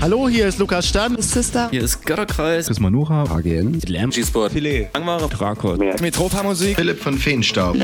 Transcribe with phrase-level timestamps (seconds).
[0.00, 1.20] Hallo, hier ist Lukas Stan.
[1.20, 1.68] Sister.
[1.72, 2.66] Hier ist Götterkreis.
[2.66, 3.24] Das ist Manuha.
[3.24, 3.80] AGN.
[3.88, 4.14] Lamb.
[4.14, 4.52] G-Sport.
[4.52, 4.88] Filet.
[4.92, 5.28] Angmare.
[5.28, 5.76] Drakos.
[6.00, 6.76] Metropa Musik.
[6.76, 7.76] Philipp von Feenstaub.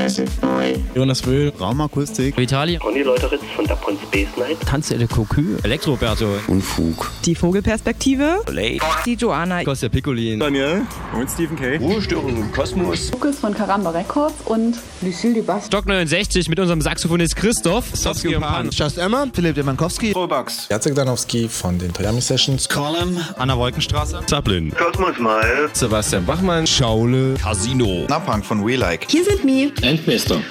[0.95, 1.51] Jonas Wöhl.
[1.59, 2.37] Raumakustik.
[2.37, 2.77] Vitali.
[2.77, 4.57] Conny Leuteritz von Dapron Space Night.
[4.65, 5.57] Tanze de Cocu.
[5.63, 6.27] Elektroberto.
[6.47, 7.11] Unfug.
[7.25, 8.39] Die Vogelperspektive.
[8.49, 8.79] Lay.
[9.05, 9.65] Die Joanna.
[9.65, 10.39] Kostja Piccolin.
[10.39, 10.83] Daniel.
[11.19, 11.75] Und Stephen K.
[11.77, 13.11] Ruhestörung im Kosmos.
[13.11, 15.65] Lukas von Karamba Records und Lucille Dubas.
[15.65, 17.93] Stock 69 mit unserem Saxophonist Christoph.
[17.93, 18.69] Sofsky und Pan.
[18.71, 19.27] Just Emma.
[19.33, 20.13] Philipp Demankowski.
[20.13, 20.69] Robax.
[20.69, 22.67] Jacek Danowski von den Toyami Sessions.
[22.69, 23.19] Colin.
[23.37, 24.23] Anna Wolkenstraße.
[24.27, 24.71] Zaplin.
[24.75, 25.69] Kosmos Mal.
[25.73, 26.67] Sebastian Bachmann.
[26.67, 27.33] Schaule.
[27.41, 28.05] Casino.
[28.07, 29.07] Napang von We Like.
[29.09, 29.73] Hier sind Mi.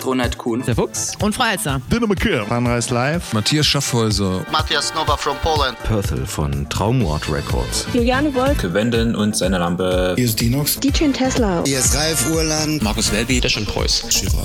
[0.05, 0.65] Ronald Kuhn.
[0.67, 1.13] Der Fuchs.
[1.23, 1.81] Und Freizer.
[1.93, 2.45] Dinner McKeer.
[2.49, 3.33] Sunrise Live.
[3.33, 4.45] Matthias Schaffhäuser.
[4.51, 5.79] Matthias Nova from Poland.
[5.85, 7.87] Perthel von Traumwort Records.
[7.93, 8.75] Juliane Wolk.
[8.75, 10.15] Wenden und seine Lampe.
[10.17, 10.81] Hier ist Dinox.
[10.81, 11.63] DJ Tesla.
[11.65, 12.83] Hier ist Ralf Urland.
[12.83, 14.01] Markus Welby, der schon Preuß.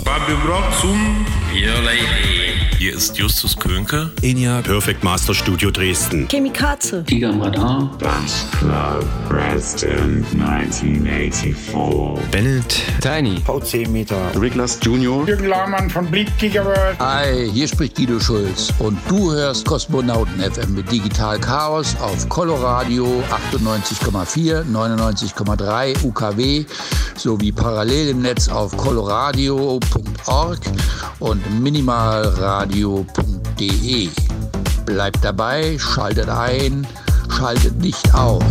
[0.05, 2.38] Fabio Brock zum Your Lady.
[2.79, 4.09] Hier ist Justus Könke.
[4.21, 4.61] Enya.
[4.61, 6.29] Perfect Master Studio Dresden.
[6.29, 7.03] Chemikaze.
[7.03, 7.91] Giga Radar.
[7.99, 12.31] Dance Club President 1984.
[12.31, 12.81] Bennett.
[13.01, 13.41] Tiny.
[13.41, 14.31] VC Meter.
[14.39, 15.27] Riglas Junior.
[15.27, 16.97] Jürgen Lahmann von Bleak Gigaworld.
[16.99, 23.21] Hi, hier spricht Guido Schulz und du hörst Kosmonauten FM mit Digital Chaos auf Coloradio
[23.51, 26.63] 98,4, 99,3 UKW
[27.17, 30.59] sowie parallel im Netz auf coloradio.org
[31.19, 31.41] und
[32.69, 34.09] minimalradio.de.
[34.85, 36.87] Bleibt dabei, schaltet ein,
[37.29, 38.43] schaltet nicht aus.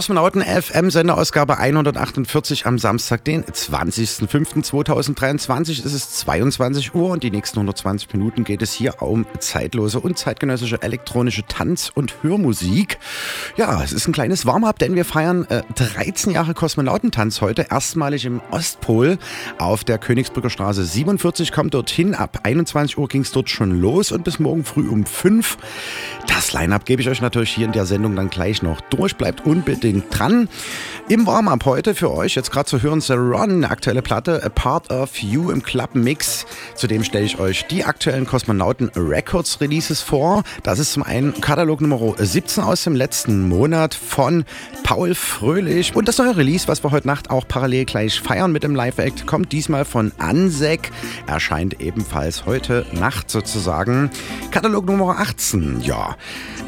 [0.00, 5.84] Kosmonauten FM Senderausgabe 148 am Samstag, den 20.05.2023.
[5.84, 10.16] Es ist 22 Uhr und die nächsten 120 Minuten geht es hier um zeitlose und
[10.16, 12.98] zeitgenössische elektronische Tanz- und Hörmusik.
[13.58, 18.24] Ja, es ist ein kleines Warm-up, denn wir feiern äh, 13 Jahre Kosmonautentanz heute, erstmalig
[18.24, 19.18] im Ostpol
[19.58, 21.52] auf der Königsbrücker Straße 47.
[21.52, 25.04] Kommt dorthin, ab 21 Uhr ging es dort schon los und bis morgen früh um
[25.04, 25.58] 5.
[26.26, 29.16] Das Line-Up gebe ich euch natürlich hier in der Sendung dann gleich noch durch.
[29.16, 30.48] Bleibt unbedingt dran.
[31.08, 34.48] Im Warm-Up heute für euch jetzt gerade zu hören The Run, eine aktuelle Platte, A
[34.48, 36.46] Part of You im Club Mix.
[36.76, 40.44] Zudem stelle ich euch die aktuellen Kosmonauten Records Releases vor.
[40.62, 44.44] Das ist zum einen Katalog Nummer 17 aus dem letzten Monat von
[44.84, 45.96] Paul Fröhlich.
[45.96, 49.26] Und das neue Release, was wir heute Nacht auch parallel gleich feiern mit dem Live-Act,
[49.26, 50.92] kommt diesmal von Ansek.
[51.26, 54.10] Erscheint ebenfalls heute Nacht sozusagen.
[54.52, 56.16] Katalog Nummer 18, ja.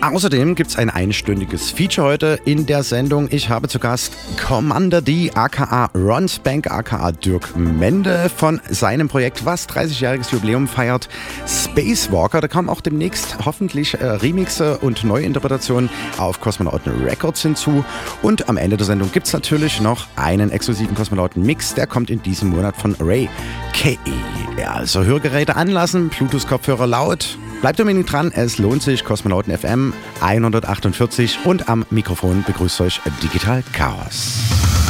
[0.01, 3.12] Außerdem gibt es ein einstündiges Feature heute in der Sendung.
[3.13, 9.45] Ich habe zu Gast Commander D, aka Ron Spank, aka Dirk Mende von seinem Projekt,
[9.45, 11.11] was 30-jähriges Jubiläum feiert,
[11.47, 12.41] Spacewalker.
[12.41, 17.85] Da kommen auch demnächst hoffentlich äh, Remixe und Neuinterpretationen auf Kosmonauten Records hinzu.
[18.23, 21.75] Und am Ende der Sendung gibt es natürlich noch einen exklusiven Kosmonauten-Mix.
[21.75, 23.29] Der kommt in diesem Monat von Ray
[23.75, 24.65] K.E.
[24.65, 27.37] Also Hörgeräte anlassen, Bluetooth-Kopfhörer laut.
[27.63, 29.05] Bleibt unbedingt dran, es lohnt sich.
[29.05, 34.82] Kosmonauten FM 148 und am Mikrofon begrüßt euch Digital Chaos.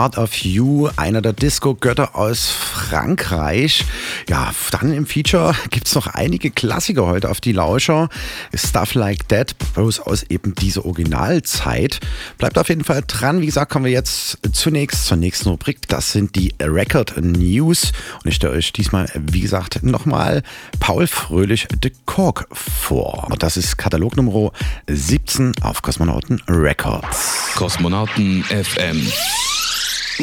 [0.00, 3.84] Part of You, einer der Disco-Götter aus Frankreich.
[4.30, 8.08] Ja, dann im Feature gibt es noch einige Klassiker heute auf die Lauscher.
[8.54, 12.00] Stuff Like That, bloß aus eben dieser Originalzeit.
[12.38, 13.42] Bleibt auf jeden Fall dran.
[13.42, 15.86] Wie gesagt, kommen wir jetzt zunächst zur nächsten Rubrik.
[15.88, 17.92] Das sind die Record News.
[18.24, 20.42] Und ich stelle euch diesmal, wie gesagt, nochmal
[20.78, 23.28] Paul Fröhlich de Kork vor.
[23.38, 24.50] Das ist Katalog Nummer
[24.88, 27.52] 17 auf Kosmonauten Records.
[27.54, 29.06] Kosmonauten FM.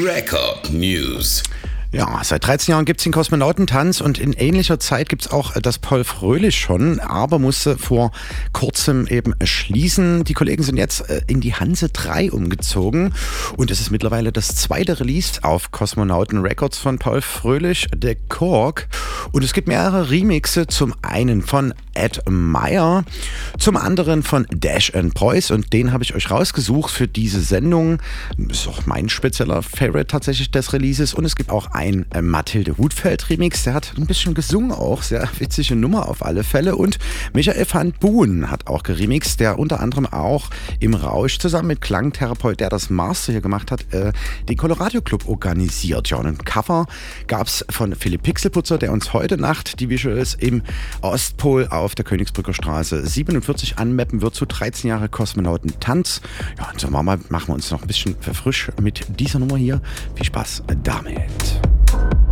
[0.03, 1.41] Record News.
[1.93, 5.53] Ja, seit 13 Jahren gibt es den Kosmonautentanz und in ähnlicher Zeit gibt es auch
[5.53, 8.11] das Paul Fröhlich schon, aber musste vor
[8.51, 10.25] kurzem eben schließen.
[10.25, 13.13] Die Kollegen sind jetzt äh, in die Hanse 3 umgezogen
[13.55, 18.89] und es ist mittlerweile das zweite Release auf Kosmonauten Records von Paul Fröhlich, der Kork.
[19.31, 23.05] Und es gibt mehrere Remixe, zum einen von Ed Meyer,
[23.57, 27.99] zum anderen von Dash and Preuß und den habe ich euch rausgesucht für diese Sendung.
[28.49, 32.77] Ist auch mein spezieller Favorite tatsächlich des Releases und es gibt auch ein äh, Mathilde
[32.77, 36.97] Hutfeld Remix, der hat ein bisschen gesungen auch, sehr witzige Nummer auf alle Fälle und
[37.33, 42.59] Michael van Buhn hat auch geremixt, der unter anderem auch im Rausch zusammen mit Klangtherapeut,
[42.59, 44.11] der das Master hier gemacht hat, äh,
[44.49, 46.09] den Colorado Club organisiert.
[46.09, 46.87] Ja, und ein Cover
[47.27, 50.63] gab es von Philipp Pixelputzer, der uns heute Nacht die Visuals im
[51.01, 56.21] Ostpol auf der Königsbrücker Straße 47 anmappen wird zu 13 Jahre Kosmonautentanz.
[56.57, 59.79] Ja, und so machen wir uns noch ein bisschen verfrisch mit dieser Nummer hier.
[60.15, 61.66] Viel Spaß damit.
[61.93, 62.26] you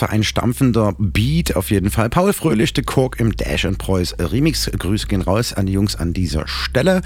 [0.00, 2.08] für ein stampfender Beat auf jeden Fall.
[2.08, 4.70] Paul Fröhlich, The Kork im Dash and Preuß Remix.
[4.70, 7.02] Grüße gehen raus an die Jungs an dieser Stelle.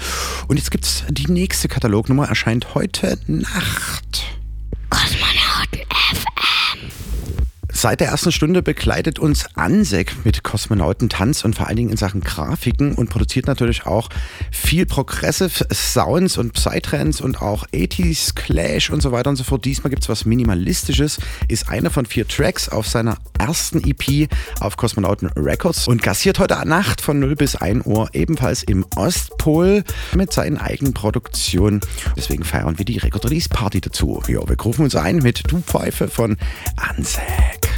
[0.47, 4.23] Und jetzt gibt's die nächste Katalognummer, erscheint heute Nacht.
[4.89, 6.91] Kosmonauten FM.
[7.73, 12.21] Seit der ersten Stunde begleitet uns Ansek mit Kosmonautentanz und vor allen Dingen in Sachen
[12.21, 14.07] Grafiken und produziert natürlich auch
[14.75, 19.63] viel Progressive Sounds und Psytrance und auch 80s Clash und so weiter und so fort.
[19.63, 21.17] Diesmal gibt es was Minimalistisches,
[21.47, 24.27] ist einer von vier Tracks auf seiner ersten EP
[24.59, 29.85] auf Kosmonauten Records und gastiert heute Nacht von 0 bis 1 Uhr ebenfalls im Ostpol
[30.13, 31.79] mit seinen eigenen Produktionen.
[32.17, 34.21] Deswegen feiern wir die Record Release Party dazu.
[34.27, 36.35] Ja, wir rufen uns ein mit Du Pfeife von
[36.75, 37.74] Ansek.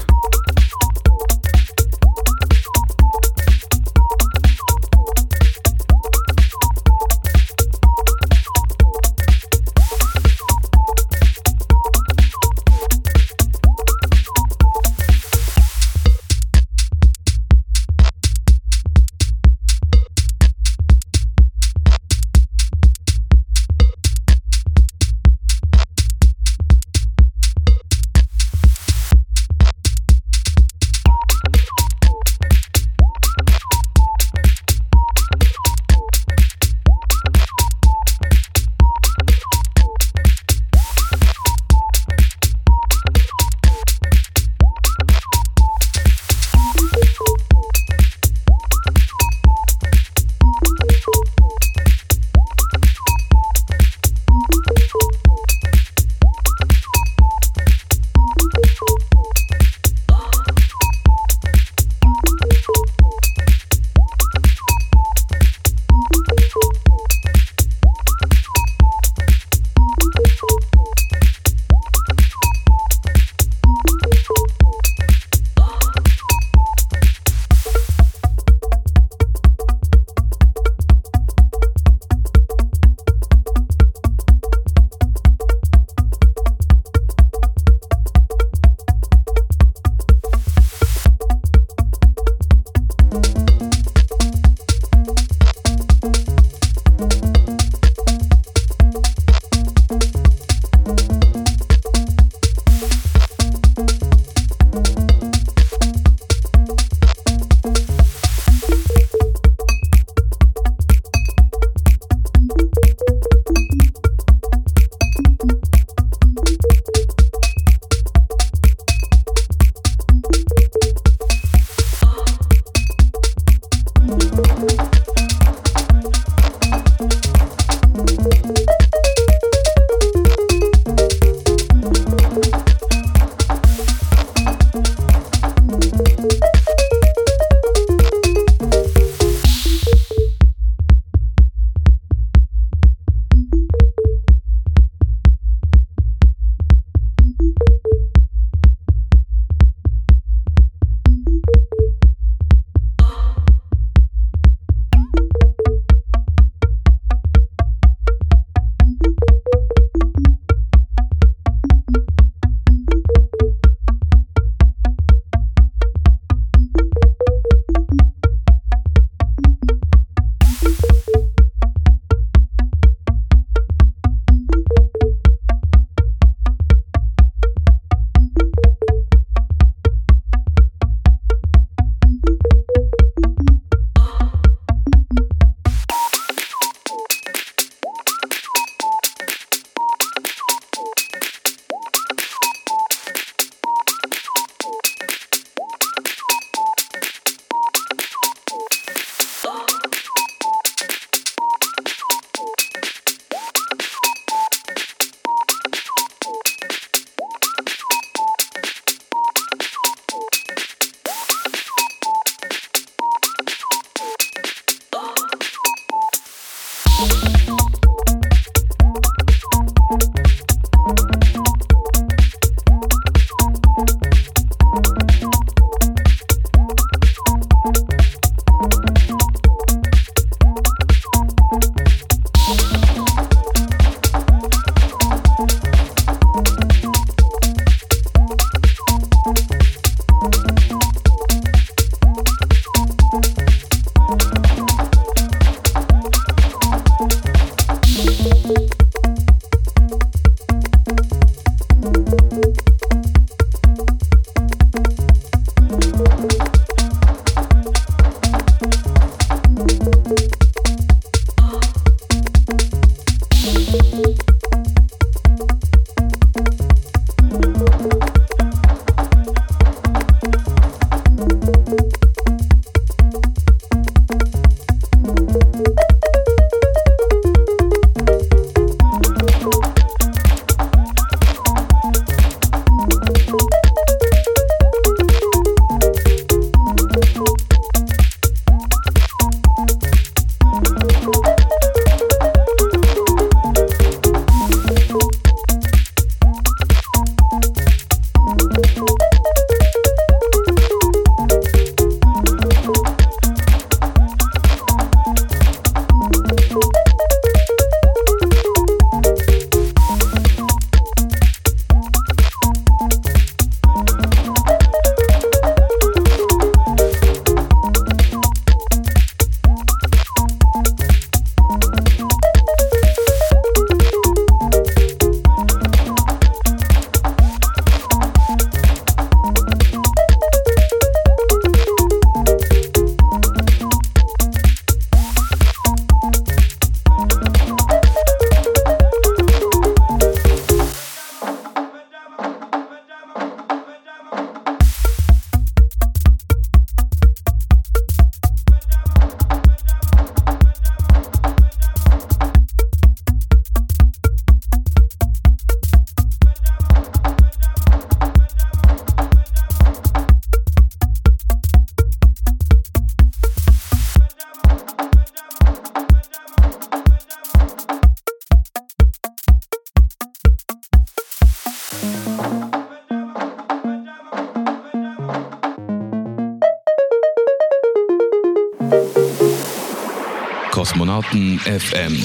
[381.07, 382.03] Kosmonauten FM.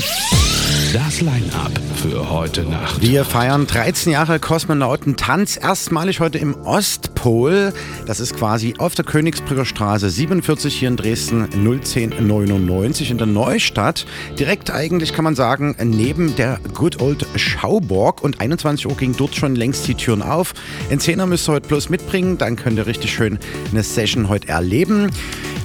[0.92, 3.00] Das Line-Up für heute Nacht.
[3.00, 5.56] Wir feiern 13 Jahre Kosmonautentanz.
[5.56, 7.72] Erstmalig heute im Ostpol.
[8.06, 14.06] Das ist quasi auf der Königsbrücker Straße 47 hier in Dresden 01099 in der Neustadt.
[14.38, 18.22] Direkt eigentlich kann man sagen, neben der Good Old Schauburg.
[18.22, 20.54] Und 21 Uhr ging dort schon längst die Türen auf.
[20.90, 22.38] Ein Zehner müsst ihr heute bloß mitbringen.
[22.38, 23.38] Dann könnt ihr richtig schön
[23.72, 25.10] eine Session heute erleben.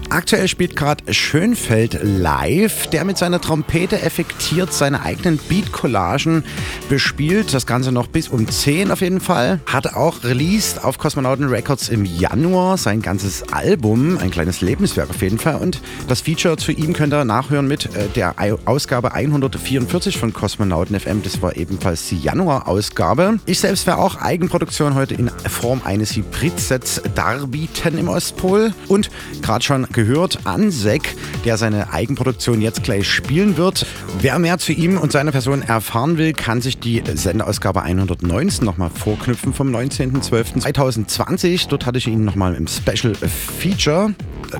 [0.09, 6.45] Aktuell spielt gerade Schönfeld live, der mit seiner Trompete effektiert seine eigenen Beat-Collagen
[6.87, 7.53] bespielt.
[7.53, 9.59] Das Ganze noch bis um 10 auf jeden Fall.
[9.65, 15.21] Hat auch released auf Kosmonauten Records im Januar sein ganzes Album, ein kleines Lebenswerk auf
[15.21, 15.55] jeden Fall.
[15.55, 20.99] Und das Feature zu ihm könnt ihr nachhören mit äh, der Ausgabe 144 von Kosmonauten
[20.99, 21.23] FM.
[21.23, 23.39] Das war ebenfalls die Januar-Ausgabe.
[23.45, 28.73] Ich selbst werde auch Eigenproduktion heute in Form eines Hybridsets darbieten im Ostpol.
[28.87, 29.09] Und
[29.41, 33.85] gerade schon gehört Ansek, der seine Eigenproduktion jetzt gleich spielen wird.
[34.19, 38.89] Wer mehr zu ihm und seiner Person erfahren will, kann sich die Sendeausgabe 119 nochmal
[38.89, 41.67] vorknüpfen vom 19.12.2020.
[41.69, 44.13] Dort hatte ich ihn nochmal im Special Feature.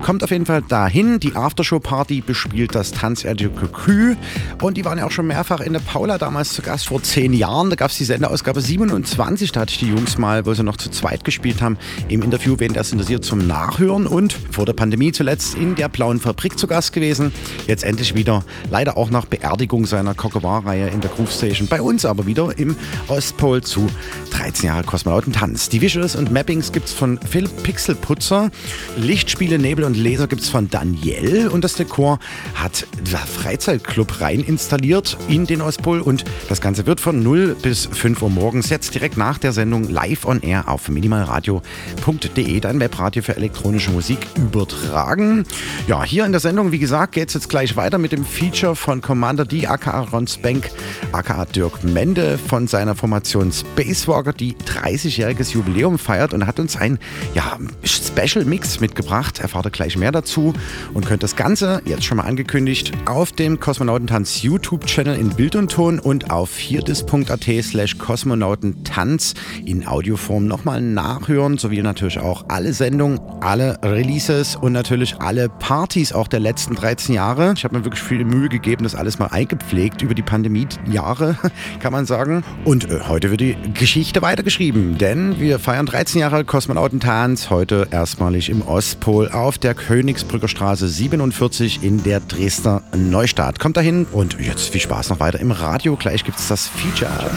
[0.04, 1.20] Kommt auf jeden Fall dahin.
[1.20, 4.16] Die Aftershow-Party bespielt das Tanzerdio Cocu.
[4.62, 7.34] Und die waren ja auch schon mehrfach in der Paula damals zu Gast vor zehn
[7.34, 7.70] Jahren.
[7.70, 9.52] Da gab es die Sendeausgabe 27.
[9.52, 11.78] Da hatte ich die Jungs mal, wo sie noch zu zweit gespielt haben,
[12.10, 14.08] im Interview, wen das interessiert, zum Nachhören.
[14.08, 17.32] Und vor der Pandemie zuletzt in der Blauen Fabrik zu Gast gewesen.
[17.68, 21.68] Jetzt endlich wieder, leider auch nach Beerdigung seiner Kokovar-Reihe in der Groove Station.
[21.68, 22.76] Bei uns aber wieder im
[23.08, 23.90] Ostpol zu
[24.32, 25.70] 13 Jahre Kosmonautentanz.
[25.70, 28.52] Die Visuals und Mappings gibt es von Phil Pixelputzer.
[28.98, 31.50] Lichtspiele, Nebel und Laser gibt es von Daniel.
[31.50, 32.18] Und das Dekor
[32.56, 36.02] hat der Freizeitclub rein installiert in den Ostpol.
[36.02, 39.88] Und das Ganze wird von 0 bis 5 Uhr morgens jetzt direkt nach der Sendung
[39.88, 45.46] live on air auf minimalradio.de, dein Webradio für elektronische Musik, übertragen.
[45.86, 48.76] Ja, hier in der Sendung, wie gesagt, geht es jetzt gleich weiter mit dem Feature
[48.76, 50.72] von Commander D, aka Ron Spank,
[51.12, 56.98] aka Dirk Mende von seiner Formation Spacewalker, die 30-jähriges Jubiläum feiert und hat uns ein
[57.36, 59.40] ja, Special Mix mitgebracht.
[59.40, 60.54] Erfahrt ihr gleich mehr dazu
[60.94, 65.72] und könnt das Ganze, jetzt schon mal angekündigt, auf dem Kosmonautentanz YouTube-Channel in Bild und
[65.72, 69.34] Ton und auf viertes.at slash Kosmonautentanz
[69.66, 76.14] in Audioform nochmal nachhören, sowie natürlich auch alle Sendungen, alle Releases und natürlich alle Partys
[76.14, 77.54] auch der letzten 13 Jahre.
[77.56, 81.38] Ich habe mir wirklich viel Mühe gegeben, das alles mal eingepflegt über die Pandemie-Jahre,
[81.80, 82.44] kann man sagen.
[82.64, 88.50] Und äh, heute wird die Geschichte weitergeschrieben, denn wir feiern 13 Jahre Kosmonautentanz, heute erstmalig
[88.50, 93.60] im Ostpol auf der Königsbrücker Straße 47 in der Dresdner Neustadt.
[93.60, 95.96] Kommt dahin und jetzt viel Spaß noch weiter im Radio.
[95.96, 97.30] Gleich gibt es das Feature.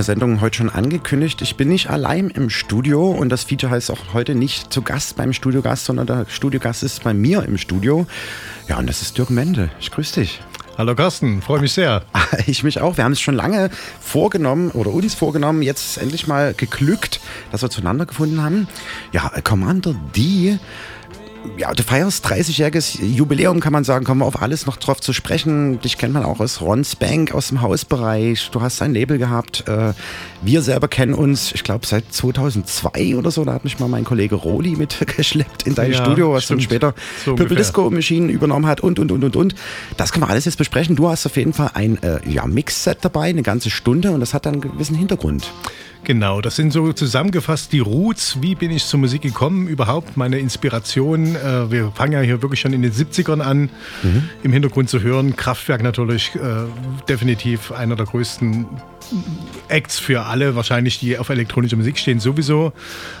[0.00, 1.42] Der Sendung heute schon angekündigt.
[1.42, 5.16] Ich bin nicht allein im Studio und das Feature heißt auch heute nicht zu Gast
[5.16, 8.06] beim Studiogast, sondern der Studiogast ist bei mir im Studio.
[8.66, 9.68] Ja, und das ist Dirk Mende.
[9.78, 10.40] Ich grüße dich.
[10.78, 12.02] Hallo Carsten, freue mich sehr.
[12.46, 12.96] Ich mich auch.
[12.96, 13.68] Wir haben es schon lange
[14.00, 17.20] vorgenommen oder uns vorgenommen, jetzt endlich mal geglückt,
[17.52, 18.68] dass wir zueinander gefunden haben.
[19.12, 20.58] Ja, Commander D
[21.56, 24.04] ja, du feierst 30-jähriges Jubiläum, kann man sagen.
[24.04, 25.80] Kommen wir auf alles noch drauf zu sprechen.
[25.80, 28.50] Dich kennt man auch aus Ron's Bank, aus dem Hausbereich.
[28.50, 29.64] Du hast ein Label gehabt.
[29.68, 29.92] Äh,
[30.42, 33.44] wir selber kennen uns, ich glaube, seit 2002 oder so.
[33.44, 36.60] Da hat mich mal mein Kollege Roli mitgeschleppt in dein ja, Studio, was stimmt.
[36.60, 39.54] dann später so Purple Disco Maschinen übernommen hat und, und, und, und, und.
[39.96, 40.96] Das können wir alles jetzt besprechen.
[40.96, 44.34] Du hast auf jeden Fall ein äh, ja, Mix-Set dabei, eine ganze Stunde und das
[44.34, 45.50] hat dann einen gewissen Hintergrund.
[46.04, 48.38] Genau, das sind so zusammengefasst die Roots.
[48.40, 49.68] Wie bin ich zur Musik gekommen?
[49.68, 51.36] Überhaupt meine Inspiration.
[51.36, 53.70] Äh, wir fangen ja hier wirklich schon in den 70ern an,
[54.02, 54.28] mhm.
[54.42, 55.36] im Hintergrund zu hören.
[55.36, 56.38] Kraftwerk natürlich äh,
[57.08, 58.66] definitiv einer der größten
[59.68, 62.72] Acts für alle, wahrscheinlich, die auf elektronische Musik stehen, sowieso.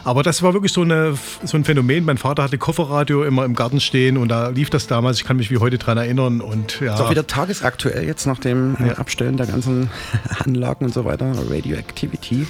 [0.04, 1.14] Aber das war wirklich so, eine,
[1.44, 2.04] so ein Phänomen.
[2.04, 5.18] Mein Vater hatte Kofferradio immer im Garten stehen und da lief das damals.
[5.18, 6.40] Ich kann mich wie heute daran erinnern.
[6.40, 6.94] Und, ja.
[6.94, 8.94] Ist auch wieder tagesaktuell jetzt nach dem ja.
[8.94, 9.90] Abstellen der ganzen
[10.44, 11.32] Anlagen und so weiter.
[11.48, 12.46] Radioactivity.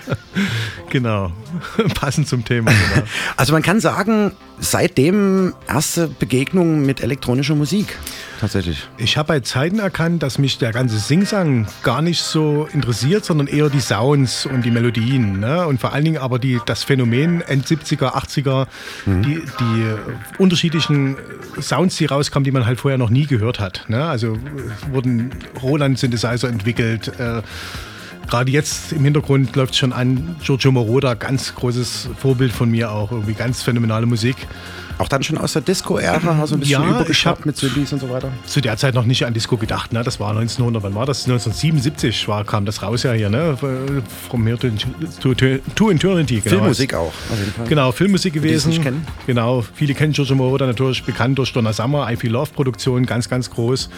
[0.90, 1.32] genau,
[1.94, 2.70] passend zum Thema.
[2.70, 3.06] Genau.
[3.36, 7.98] Also man kann sagen, seitdem erste Begegnung mit elektronischer Musik
[8.42, 8.88] tatsächlich.
[8.98, 13.46] Ich habe bei Zeiten erkannt, dass mich der ganze Singsang gar nicht so interessiert, sondern
[13.46, 15.38] eher die Sounds und die Melodien.
[15.38, 15.64] Ne?
[15.64, 18.66] Und vor allen Dingen aber die, das Phänomen End 70er, 80er,
[19.06, 19.22] mhm.
[19.22, 19.94] die, die
[20.38, 21.16] unterschiedlichen
[21.60, 23.84] Sounds, die rauskommen, die man halt vorher noch nie gehört hat.
[23.88, 24.04] Ne?
[24.04, 24.36] Also
[24.90, 25.30] wurden
[25.62, 27.12] Roland-Synthesizer entwickelt.
[27.20, 27.42] Äh,
[28.28, 33.12] Gerade jetzt im Hintergrund läuft schon an Giorgio Moroder, ganz großes Vorbild von mir auch,
[33.12, 34.36] irgendwie ganz phänomenale Musik.
[34.98, 38.10] Auch dann schon aus der Disco-Ära, so ein bisschen ja, übergeschappt mit CDs und so
[38.10, 38.30] weiter?
[38.46, 39.92] Zu der Zeit noch nicht an Disco gedacht.
[39.92, 40.02] Ne?
[40.02, 41.24] Das war 1900, wann war das?
[41.24, 43.56] 1977 war, kam das raus ja hier, ne?
[44.28, 44.68] From Here to,
[45.34, 46.36] to, to Eternity.
[46.40, 46.56] Genau.
[46.56, 47.66] Filmmusik auch, auf jeden Fall.
[47.66, 48.70] Genau, Filmmusik gewesen.
[48.70, 49.06] Die kennen.
[49.26, 53.28] Genau, viele kennen Giorgio Moroder natürlich bekannt durch Donna Summer, I Feel Love Produktion, ganz,
[53.28, 53.88] ganz groß.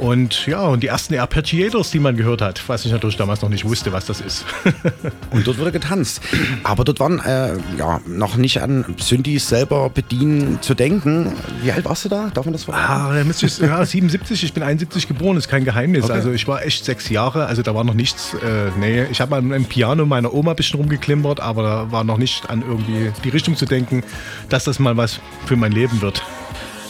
[0.00, 3.50] Und ja, und die ersten Arpeggiators, die man gehört hat, was ich natürlich damals noch
[3.50, 4.46] nicht wusste, was das ist.
[5.30, 6.22] und dort wurde getanzt.
[6.62, 11.34] Aber dort waren äh, ja noch nicht an Syndis selber bedienen zu denken.
[11.62, 12.30] Wie alt warst du da?
[12.32, 13.28] Darf man das verraten?
[13.28, 16.04] Ah, ich, ja, 77, ich bin 71 geboren, ist kein Geheimnis.
[16.04, 16.14] Okay.
[16.14, 18.32] Also ich war echt sechs Jahre, also da war noch nichts.
[18.34, 22.16] Äh, nee, ich habe am Piano meiner Oma ein bisschen rumgeklimpert, aber da war noch
[22.16, 24.02] nicht an irgendwie die Richtung zu denken,
[24.48, 26.22] dass das mal was für mein Leben wird.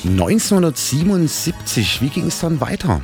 [0.04, 3.00] 1977, wie ging es dann weiter?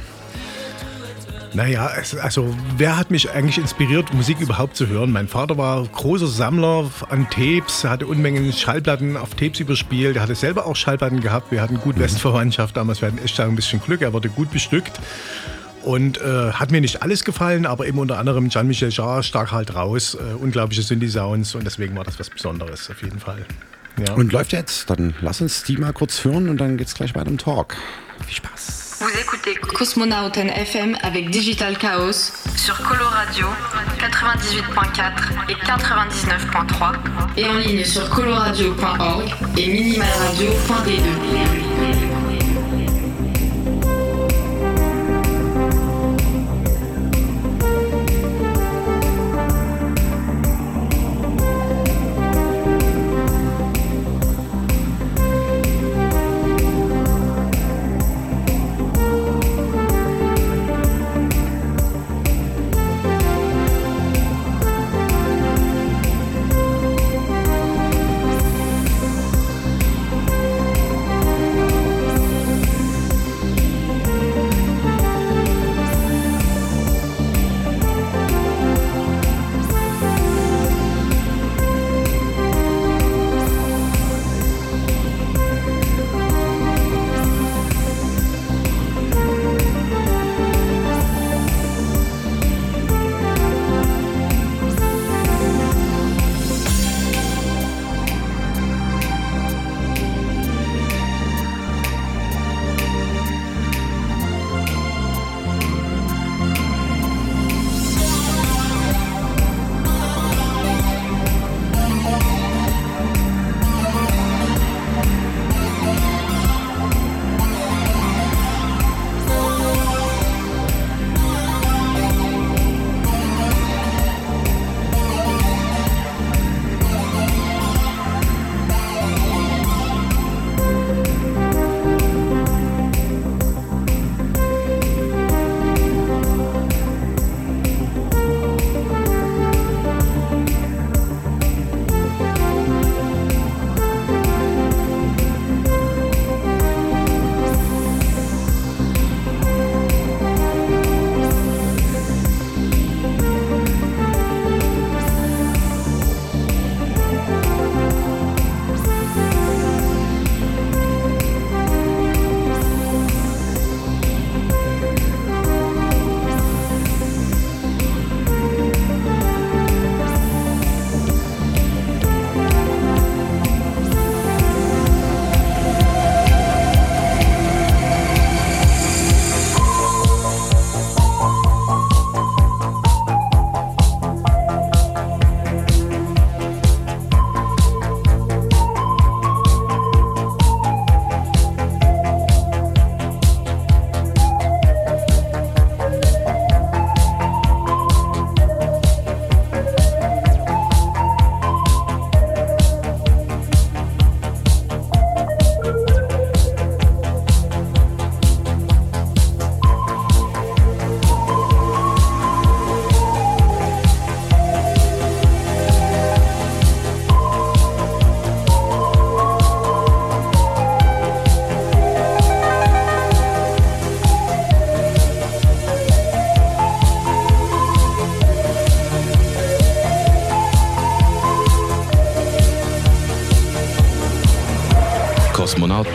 [1.56, 5.10] Naja, also wer hat mich eigentlich inspiriert, Musik überhaupt zu hören?
[5.10, 10.34] Mein Vater war großer Sammler an Tapes, hatte Unmengen Schallplatten auf Tapes überspielt, er hatte
[10.34, 12.02] selber auch Schallplatten gehabt, wir hatten gut mhm.
[12.02, 15.00] Westverwandtschaft damals, wir hatten echt ein bisschen Glück, er wurde gut bestückt.
[15.82, 19.74] Und äh, hat mir nicht alles gefallen, aber eben unter anderem Jean-Michel Jarre stark halt
[19.74, 20.14] raus.
[20.14, 23.46] Äh, unglaubliche Synthi-Sounds und deswegen war das was Besonderes auf jeden Fall.
[23.98, 24.14] Ja.
[24.14, 24.90] Und läuft jetzt?
[24.90, 27.76] Dann lass uns die mal kurz hören und dann geht's gleich weiter im Talk.
[28.26, 28.76] Viel Spaß.
[28.98, 33.46] Vous écoutez Cosmonauten FM avec Digital Chaos sur Coloradio
[33.98, 36.94] 98.4 et 99.3
[37.36, 42.15] et en ligne sur coloradio.org et minimalradio.d2.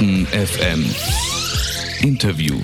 [0.01, 0.85] Kosmonauten FM.
[2.01, 2.55] Interview.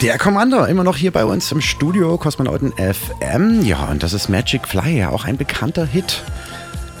[0.00, 3.62] Der Commander, immer noch hier bei uns im Studio, Kosmonauten FM.
[3.62, 6.22] Ja, und das ist Magic Fly, ja auch ein bekannter Hit.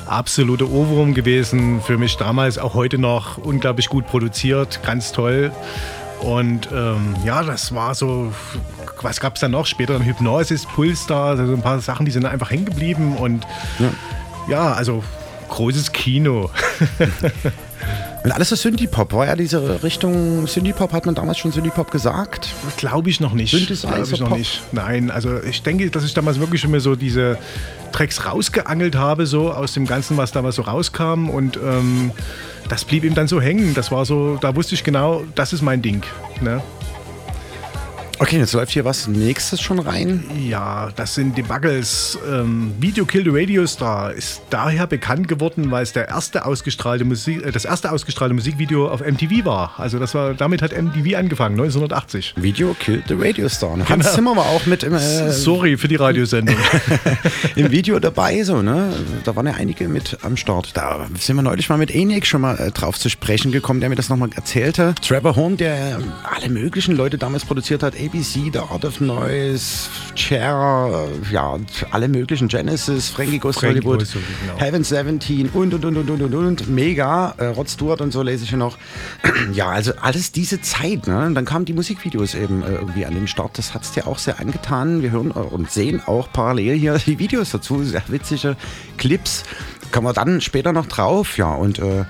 [0.06, 5.52] Absoluter Ohrwurm gewesen, für mich damals, auch heute noch unglaublich gut produziert, ganz toll.
[6.20, 8.34] Und ähm, ja, das war so,
[9.00, 9.64] was gab es dann noch?
[9.64, 13.16] Später dann Hypnosis, Pulstar, also ein paar Sachen, die sind einfach hängen geblieben.
[13.16, 13.46] Und
[13.78, 13.90] ja,
[14.48, 15.02] ja also
[15.48, 16.50] großes Kino.
[18.22, 19.12] Und alles so Synthie-Pop.
[19.12, 22.48] War ja diese Richtung Synthie-Pop, hat man damals schon Synthie-Pop gesagt?
[22.76, 23.50] Glaube ich noch nicht.
[23.80, 24.62] Glaube ich noch nicht.
[24.72, 27.38] Nein, also ich denke, dass ich damals wirklich schon mir so diese
[27.92, 31.30] Tracks rausgeangelt habe, so aus dem Ganzen, was damals so rauskam.
[31.30, 32.12] Und ähm,
[32.68, 33.72] das blieb ihm dann so hängen.
[33.72, 36.02] Das war so, da wusste ich genau, das ist mein Ding.
[36.42, 36.62] Ne?
[38.22, 40.22] Okay, jetzt läuft hier was nächstes schon rein.
[40.46, 42.18] Ja, das sind die Buggles.
[42.30, 47.06] Ähm, Video Kill the Radio Star ist daher bekannt geworden, weil es der erste ausgestrahlte
[47.06, 49.72] Musik, äh, das erste ausgestrahlte Musikvideo auf MTV war.
[49.78, 52.34] Also das war, damit hat MTV angefangen, 1980.
[52.36, 53.70] Video Kill the Radio Star.
[53.70, 54.10] Hans genau.
[54.10, 56.56] Zimmer war auch mit im, äh, Sorry für die Radiosendung.
[57.56, 58.92] Im Video dabei, so, ne?
[59.24, 60.76] Da waren ja einige mit am Start.
[60.76, 63.88] Da sind wir neulich mal mit Enik schon mal äh, drauf zu sprechen gekommen, der
[63.88, 64.94] mir das nochmal erzählte.
[65.00, 71.08] Trevor Horn, der alle möglichen Leute damals produziert hat, ABC, The Art of Noise, Cher,
[71.30, 71.56] ja,
[71.92, 74.58] alle möglichen Genesis, Frankie Goes to Hollywood, genau.
[74.58, 76.68] Heaven 17 und und und und und und und.
[76.68, 78.78] Mega, äh, Rod Stewart und so lese ich hier noch.
[79.52, 81.26] ja, also alles diese Zeit, ne?
[81.26, 83.56] Und dann kamen die Musikvideos eben äh, irgendwie an den Start.
[83.58, 85.02] Das hat es dir auch sehr angetan.
[85.02, 88.56] Wir hören und sehen auch parallel hier die Videos dazu, sehr witzige
[88.96, 89.44] Clips.
[89.92, 92.04] Kommen wir dann später noch drauf, ja, und äh,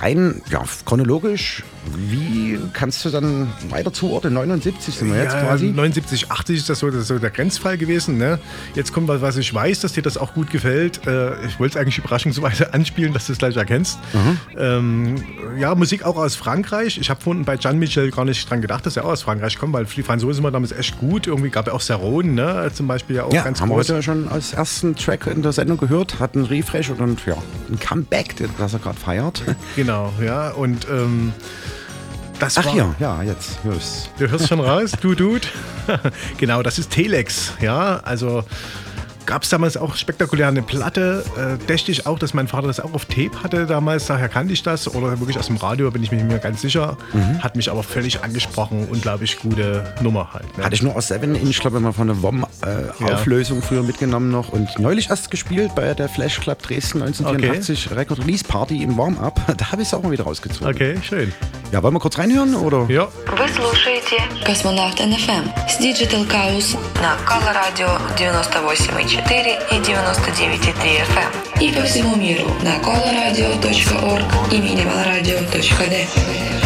[0.00, 1.64] rein ja, chronologisch,
[1.94, 4.34] wie kannst du dann weiter zuordnen?
[4.34, 5.70] 79 sind wir jetzt ja, quasi.
[5.70, 8.18] 79, 80 ist das so, das ist so der Grenzfall gewesen.
[8.18, 8.38] Ne?
[8.74, 11.06] Jetzt kommt was, was ich weiß, dass dir das auch gut gefällt.
[11.06, 13.98] Äh, ich wollte es eigentlich überraschungsweise anspielen, dass du es gleich erkennst.
[14.12, 14.38] Mhm.
[14.56, 15.14] Ähm,
[15.58, 16.98] ja, Musik auch aus Frankreich.
[16.98, 19.72] Ich habe vorhin bei Jean-Michel gar nicht dran gedacht, dass er auch aus Frankreich kommt,
[19.72, 21.26] weil die Franzosen waren damals echt gut.
[21.26, 22.70] Irgendwie gab es auch Serone, ne?
[22.72, 23.88] zum Beispiel ja auch ja, ganz haben groß.
[23.88, 27.36] wir heute schon als ersten Track in der Sendung gehört, hat einen Refresh und ja,
[27.70, 29.42] ein Comeback, das er gerade feiert.
[29.76, 30.50] Genau, ja.
[30.50, 31.32] Und ähm,
[32.38, 34.30] das Ach war, ja, ja, jetzt hörst du.
[34.30, 35.46] hörst schon raus, du Dude.
[36.38, 38.44] genau, das ist Telex, ja, also
[39.25, 41.23] gab es damals auch spektakulär eine Platte.
[41.37, 44.53] Äh, dächte ich auch, dass mein Vater das auch auf Tape hatte damals, daher kannte
[44.53, 44.93] ich das.
[44.93, 46.97] Oder wirklich aus dem Radio, bin ich mir nicht mehr ganz sicher.
[47.13, 47.41] Mhm.
[47.41, 48.87] Hat mich aber völlig angesprochen.
[48.89, 50.57] Unglaublich gute Nummer halt.
[50.57, 50.63] Ne?
[50.63, 53.67] Hatte ich nur aus 7 Inch, glaube ich, mal von der WOM-Auflösung äh, ja.
[53.67, 54.49] früher mitgenommen noch.
[54.49, 57.95] Und neulich erst gespielt bei der Flash Club Dresden 1984 okay.
[57.95, 59.39] Record Release Party im Warm-Up.
[59.61, 60.73] Da habe ich es auch mal wieder rausgezogen.
[60.73, 61.31] Okay, schön.
[61.71, 62.85] Ja, wollen wir kurz reinhören, oder?
[62.89, 63.07] Ja.
[63.27, 69.14] Вы слушаете Космонавт NFM с Digital Chaos на Колорадио 98,4
[69.70, 71.30] И 99,3 FM.
[71.60, 76.65] И по всему миру на coloradio.org и minimalradio.d.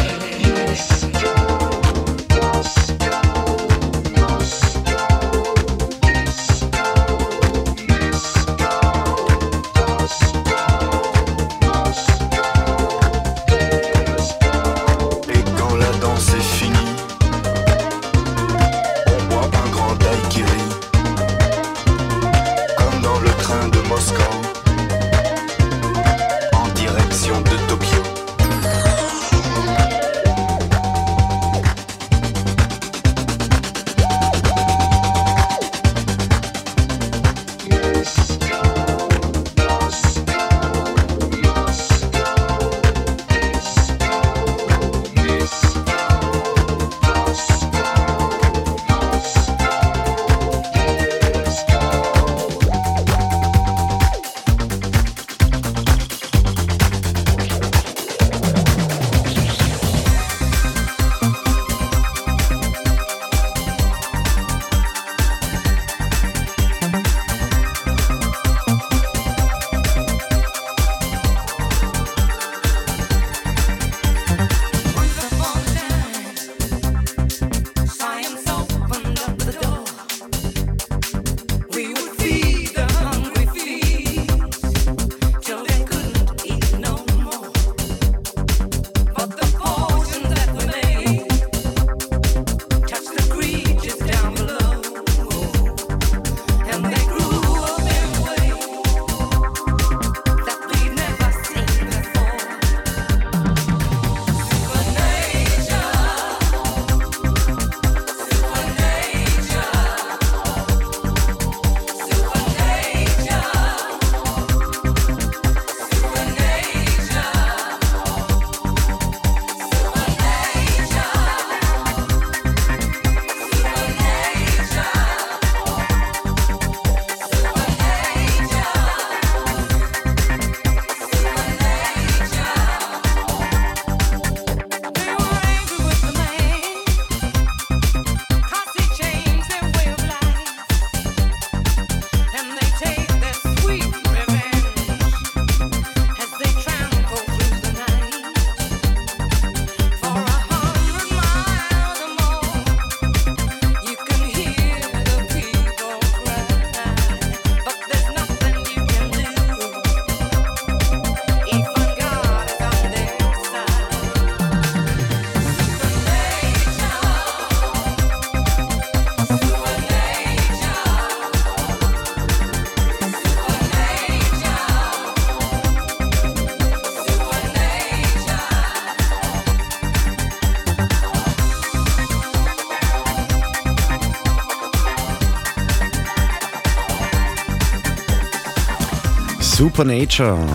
[189.81, 190.47] Supernature.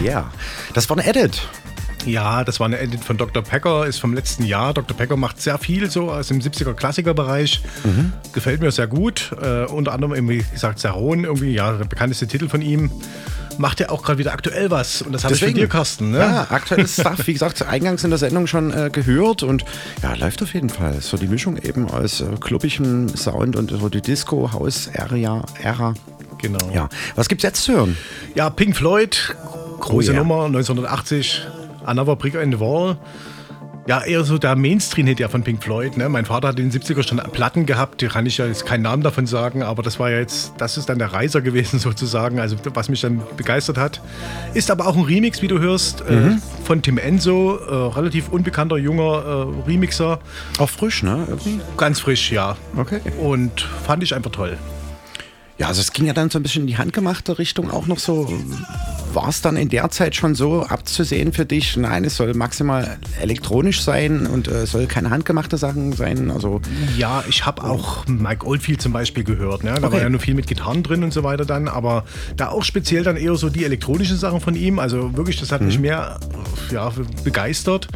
[0.00, 0.30] yeah.
[0.74, 1.42] Das war ein Edit.
[2.06, 3.42] Ja, das war eine Edit von Dr.
[3.42, 4.72] Packer, ist vom letzten Jahr.
[4.74, 4.96] Dr.
[4.96, 7.62] Packer macht sehr viel so aus dem 70er Klassikerbereich.
[7.82, 8.12] Mhm.
[8.32, 9.32] Gefällt mir sehr gut.
[9.42, 12.92] Äh, unter anderem, eben, wie gesagt, Saron, irgendwie, ja, der bekannteste Titel von ihm.
[13.58, 15.02] Macht er auch gerade wieder aktuell was.
[15.02, 16.12] Und das habe ich von dir, Carsten.
[16.12, 16.18] Ne?
[16.18, 17.26] Ja, aktuelles Stuff.
[17.26, 19.42] Wie gesagt, eingangs in der Sendung schon äh, gehört.
[19.42, 19.64] Und
[20.00, 21.00] ja, läuft auf jeden Fall.
[21.00, 25.94] So die Mischung eben aus äh, klubbigem Sound und so die Disco-Haus-Ära.
[26.42, 26.58] Genau.
[26.74, 26.88] Ja.
[27.14, 27.96] Was gibt's jetzt zu hören?
[28.34, 29.34] Ja, Pink Floyd,
[29.80, 30.18] große Oh ja.
[30.20, 31.46] Nummer, 1980.
[31.84, 32.96] Another Brick in the Wall.
[33.88, 35.96] Ja, eher so der Mainstream-Hit ja von Pink Floyd.
[35.96, 36.08] Ne?
[36.08, 38.82] Mein Vater hat in den 70er schon Platten gehabt, die kann ich ja jetzt keinen
[38.82, 42.38] Namen davon sagen, aber das war ja jetzt, das ist dann der Reiser gewesen sozusagen,
[42.38, 44.00] also was mich dann begeistert hat.
[44.54, 46.42] Ist aber auch ein Remix, wie du hörst, äh, Mhm.
[46.64, 50.20] von Tim Enzo, äh, relativ unbekannter junger äh, Remixer.
[50.58, 51.24] Auch frisch, ne?
[51.28, 51.60] Irgendwie?
[51.76, 52.56] Ganz frisch, ja.
[52.76, 53.00] Okay.
[53.20, 54.58] Und fand ich einfach toll.
[55.62, 58.00] Ja, also es ging ja dann so ein bisschen in die handgemachte Richtung auch noch
[58.00, 58.28] so.
[59.12, 61.76] War es dann in der Zeit schon so abzusehen für dich?
[61.76, 66.32] Nein, es soll maximal elektronisch sein und äh, soll keine handgemachte Sachen sein.
[66.32, 66.60] Also
[66.98, 69.62] Ja, ich habe auch Mike Oldfield zum Beispiel gehört.
[69.62, 69.74] Ne?
[69.74, 69.92] Da Okay.
[69.92, 72.06] war ja nur viel mit Gitarren drin und so weiter dann, aber
[72.36, 74.80] da auch speziell dann eher so die elektronischen Sachen von ihm.
[74.80, 76.18] Also wirklich, das hat mich mehr
[76.72, 76.92] ja,
[77.22, 77.86] begeistert.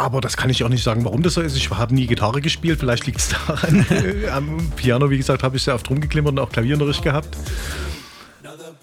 [0.00, 1.54] Aber das kann ich auch nicht sagen, warum das so ist.
[1.58, 3.84] Ich habe nie Gitarre gespielt, vielleicht liegt es daran.
[4.32, 7.36] Am Piano, wie gesagt, habe ich sehr oft rumgeklimmert und auch Klavierunterricht gehabt.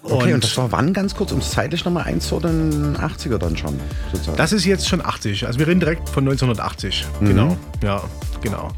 [0.04, 3.80] okay, und, das war wann ganz kurz, um es zeitlich nochmal einzuordnen, 80er dann schon
[4.12, 4.36] sozusagen.
[4.36, 5.44] Das ist jetzt schon 80.
[5.44, 7.04] Also wir reden direkt von 1980.
[7.20, 7.26] Mhm.
[7.26, 7.56] Genau.
[7.82, 8.04] Ja,
[8.40, 8.70] genau.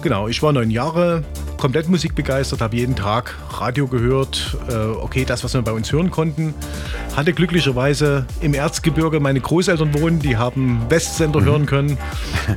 [0.00, 1.24] Genau, ich war neun Jahre,
[1.58, 4.56] komplett musikbegeistert, habe jeden Tag Radio gehört.
[4.68, 6.54] Äh, okay, das, was wir bei uns hören konnten.
[7.16, 11.98] Hatte glücklicherweise im Erzgebirge meine Großeltern wohnen, die haben Westsender hören können.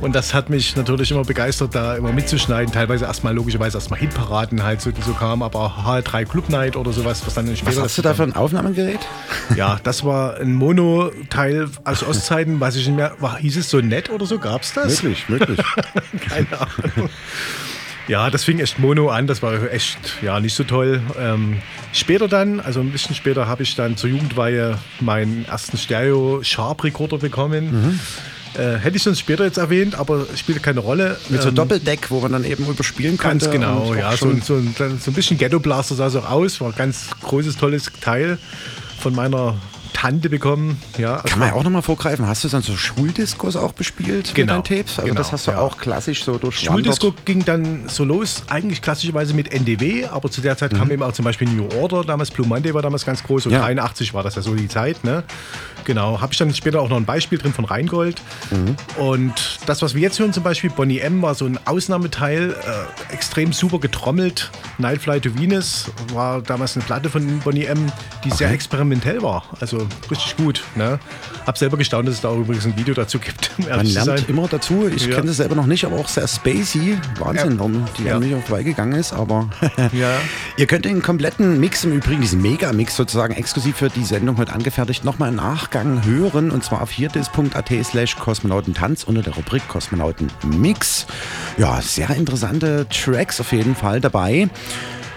[0.00, 2.72] Und das hat mich natürlich immer begeistert, da immer mitzuschneiden.
[2.72, 6.92] Teilweise erstmal logischerweise erstmal Hitparaden halt, so, die so kamen, aber H3 Club Night oder
[6.92, 7.76] sowas, was dann später.
[7.76, 9.00] Was hast du da für ein Aufnahmegerät?
[9.56, 13.16] Ja, das war ein Mono-Teil aus Ostzeiten, weiß ich nicht mehr.
[13.18, 14.38] War, hieß es so nett oder so?
[14.38, 15.02] Gab es das?
[15.02, 15.58] Möglich, möglich.
[16.28, 17.10] Keine Ahnung.
[18.08, 21.00] Ja, das fing echt Mono an, das war echt ja, nicht so toll.
[21.18, 21.58] Ähm,
[21.92, 28.00] später dann, also ein bisschen später, habe ich dann zur Jugendweihe meinen ersten Stereo-Sharp-Recorder bekommen.
[28.54, 31.16] Äh, hätte ich sonst später jetzt erwähnt, aber spielt keine Rolle.
[31.28, 33.46] Mit so Ähm, Doppeldeck, wo man dann eben überspielen konnte.
[33.46, 34.14] Ganz genau, ja.
[34.16, 36.60] So, so, ein- so ein bisschen Ghetto Blaster sah es auch aus.
[36.60, 38.36] War ein ganz großes, tolles Teil
[38.98, 39.54] von meiner
[40.02, 40.82] Tante bekommen.
[40.98, 42.26] Ja, Kann man ja auch nochmal vorgreifen.
[42.26, 44.98] Hast du dann so Schuldiskos auch bespielt Genau, mit deinen Tapes?
[44.98, 45.58] Also genau, das hast du ja.
[45.60, 50.40] auch klassisch so durch Schuldisco ging dann so los, eigentlich klassischerweise mit NDW, aber zu
[50.40, 53.22] der Zeit kam eben auch zum Beispiel New Order, damals Blue Monday war damals ganz
[53.22, 53.60] groß, und Ja.
[53.60, 55.22] 83 war das ja so die Zeit, ne?
[55.84, 58.20] Genau, habe ich dann später auch noch ein Beispiel drin von Rheingold.
[58.98, 63.12] Und das, was wir jetzt hören, zum Beispiel Bonnie M, war so ein Ausnahmeteil, äh,
[63.12, 64.50] extrem super getrommelt.
[64.78, 67.90] Nightfly to Venus war damals eine Platte von Bonnie M,
[68.24, 70.62] die sehr experimentell war, also richtig gut.
[70.74, 70.98] Ne?
[71.46, 73.50] Hab selber gestaunt, dass es da auch übrigens ein Video dazu gibt.
[73.58, 74.24] um Man lernt sein.
[74.28, 74.88] immer dazu.
[74.94, 75.14] Ich Ja.
[75.16, 76.98] kenne das selber noch nicht, aber auch sehr spacey.
[77.18, 77.58] Wahnsinn, Ja.
[77.58, 78.16] warum die Ja.
[78.16, 79.12] an mich auch vorbeigegangen ist.
[79.12, 79.48] Aber
[79.92, 80.10] Ja.
[80.56, 84.52] ihr könnt den kompletten Mix im Übrigen, diesen Mega-Mix sozusagen exklusiv für die Sendung heute
[84.52, 86.50] angefertigt, nochmal im Nachgang hören.
[86.50, 91.06] Und zwar auf hierdis.at slash Kosmonautentanz unter der Rubrik Kosmonauten Mix.
[91.58, 94.48] Ja, sehr interessante Tracks auf jeden Fall dabei.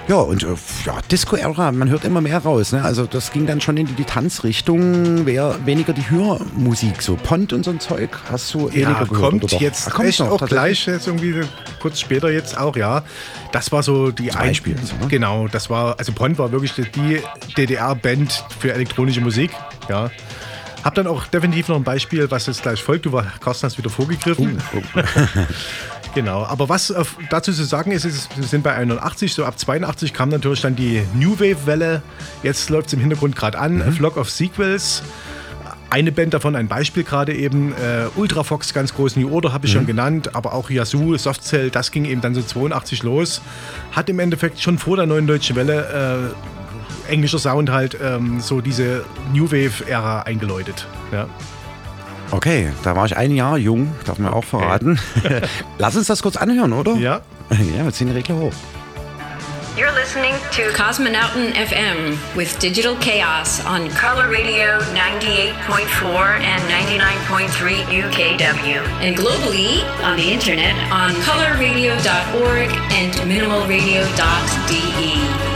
[0.07, 0.47] Ja, und äh,
[0.85, 2.71] ja, Disco-Ära, man hört immer mehr raus.
[2.71, 2.83] Ne?
[2.83, 7.65] Also das ging dann schon in die Tanzrichtung, wär weniger die Hörmusik, so Pont und
[7.65, 8.09] so ein Zeug.
[8.31, 9.61] Hast du weniger Ja, gehört, kommt oder doch?
[9.61, 11.41] jetzt Ah, kommt echt noch, auch gleich, jetzt irgendwie
[11.81, 13.01] kurz später jetzt auch, ja.
[13.51, 15.07] Das war so die Zum Beispiel, ein- so, ne?
[15.07, 17.21] Genau, das war, also Pont war wirklich die-
[17.57, 19.49] DDR-Band für elektronische Musik,
[19.89, 20.11] ja.
[20.83, 23.07] Hab dann auch definitiv noch ein Beispiel, was jetzt gleich folgt.
[23.07, 24.61] Du war, Carsten hast wieder vorgegriffen.
[24.75, 24.81] Oh,
[26.15, 29.59] Genau, aber was auf, dazu zu sagen ist, ist, wir sind bei 81, so ab
[29.59, 32.01] 82 kam natürlich dann die New Wave-Welle.
[32.41, 35.03] Jetzt läuft es im Hintergrund gerade an, A Flock of Sequels.
[35.89, 39.73] Eine Band davon, ein Beispiel gerade eben, äh, Ultrafox, ganz groß, New Order habe ich
[39.73, 43.41] schon genannt, aber auch Yazoo, Softcell, das ging eben dann so 82 los.
[43.91, 46.33] Hat im Endeffekt schon vor der neuen deutschen Welle
[47.09, 50.87] äh, englischer Sound halt ähm, so diese New Wave-Ära eingeläutet.
[51.11, 51.27] Ja.
[52.31, 54.99] Okay, da war ich ein Jahr jung, darf man auch verraten.
[55.77, 56.95] Lass uns das kurz anhören, oder?
[56.95, 57.21] Ja.
[57.77, 58.53] Ja, wir ziehen die Regler hoch.
[59.77, 68.79] You're listening to Cosmonauten FM with Digital Chaos on Color Radio 98.4 and 99.3 UKW.
[69.03, 75.54] And globally on the internet on colorradio.org and minimalradio.de.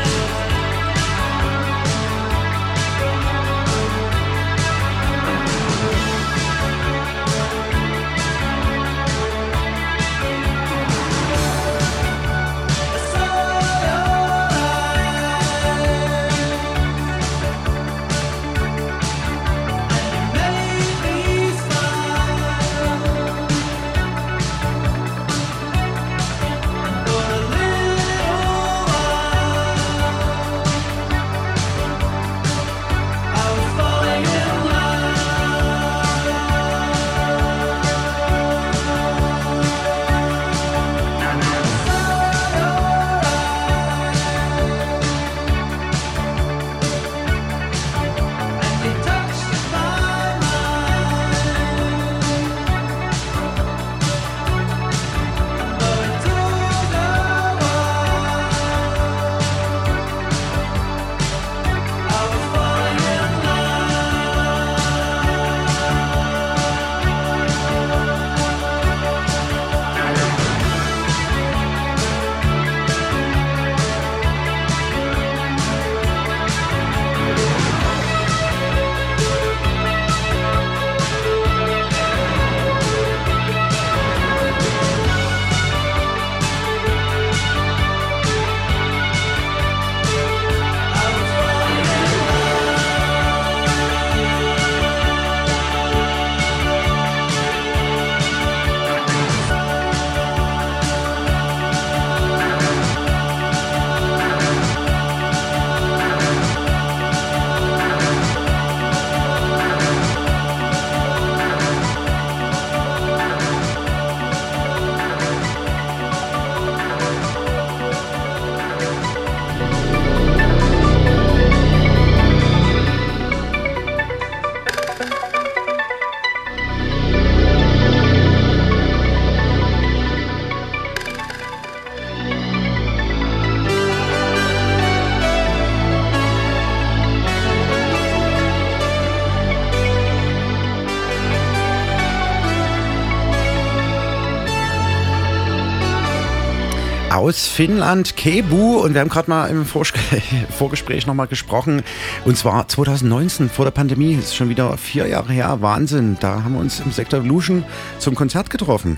[147.30, 148.80] aus Finnland, Kebu.
[148.80, 149.92] Und wir haben gerade mal im Vorge
[150.58, 151.84] Vorgespräch nochmal gesprochen.
[152.26, 154.16] Und zwar 2019, vor der Pandemie.
[154.16, 155.58] Das ist schon wieder vier Jahre her.
[155.62, 156.18] Wahnsinn.
[156.20, 157.64] Da haben wir uns im Sektor Evolution
[158.00, 158.98] zum Konzert getroffen.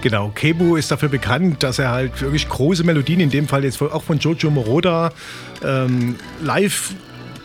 [0.00, 3.80] Genau, Kebu ist dafür bekannt, dass er halt wirklich große Melodien, in dem Fall jetzt
[3.80, 5.12] auch von Jojo Moroda,
[5.62, 6.94] ähm, live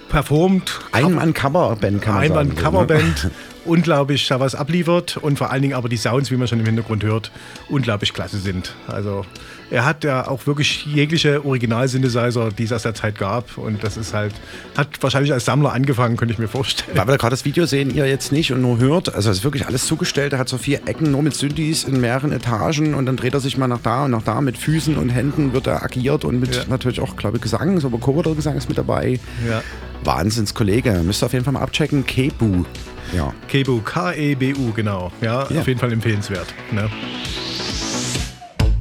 [0.09, 0.79] performt.
[0.91, 2.39] Einmann-Coverband kann man sagen.
[2.39, 3.23] Einmann-Coverband.
[3.25, 3.31] Ne?
[3.65, 6.65] unglaublich da was abliefert und vor allen Dingen aber die Sounds, wie man schon im
[6.65, 7.31] Hintergrund hört,
[7.67, 8.75] unglaublich klasse sind.
[8.87, 9.25] Also
[9.71, 13.97] er hat ja auch wirklich jegliche Original-Synthesizer, die es aus der Zeit gab und das
[13.97, 14.33] ist halt,
[14.77, 16.97] hat wahrscheinlich als Sammler angefangen, könnte ich mir vorstellen.
[16.97, 19.43] Weil wir gerade das Video sehen, ihr jetzt nicht und nur hört, also es ist
[19.43, 23.05] wirklich alles zugestellt, er hat so vier Ecken nur mit Synthes in mehreren Etagen und
[23.05, 25.67] dann dreht er sich mal nach da und nach da mit Füßen und Händen wird
[25.67, 26.63] er agiert und mit ja.
[26.67, 29.19] natürlich auch, glaube ich, Gesang, so Vocoder-Gesang ist mit dabei.
[29.47, 29.61] Ja.
[30.03, 32.65] Wahnsinnskollege, müsst ihr auf jeden Fall mal abchecken, Kebu.
[33.15, 33.33] Ja.
[33.47, 35.11] Kebu, K-E-B-U, genau.
[35.21, 36.47] Ja, ja, auf jeden Fall empfehlenswert.
[36.71, 36.89] Ne?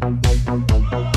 [0.04, 1.13] bong bong bong bong bong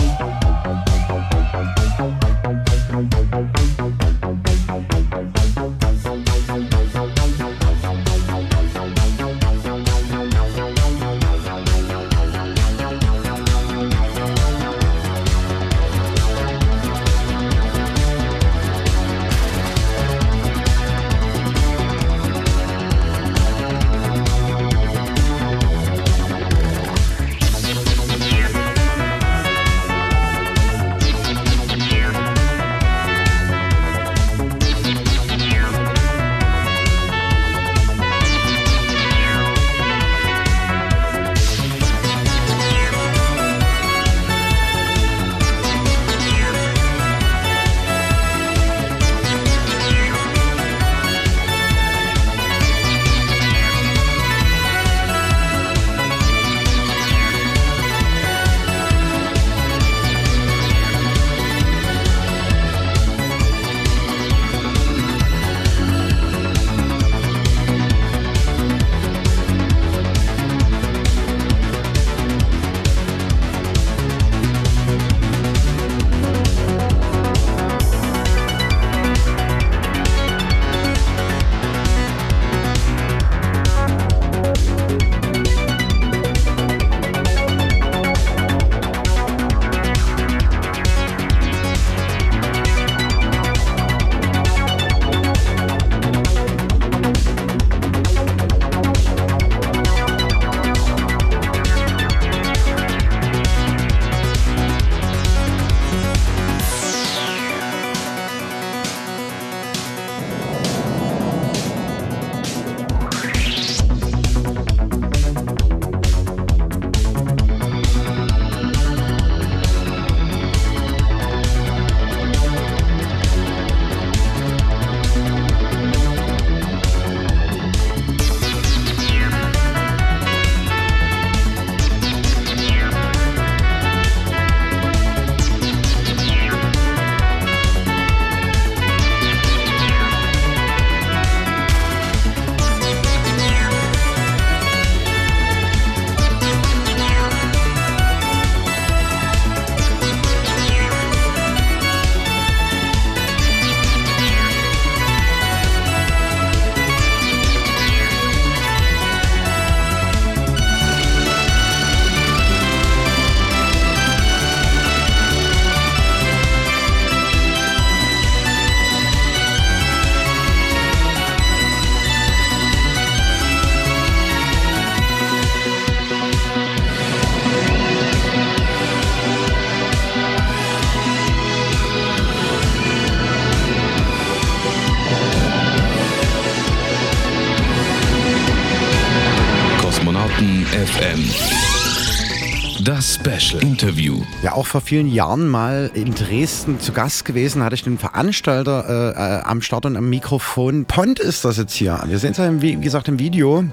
[193.28, 194.22] Special Interview.
[194.42, 198.86] Ja, auch vor vielen Jahren mal in Dresden zu Gast gewesen, hatte ich den Veranstalter
[198.88, 200.86] äh, äh, am Start und am Mikrofon.
[200.86, 202.02] Pont ist das jetzt hier.
[202.06, 203.66] Wir sehen es ja, wie gesagt, im Video.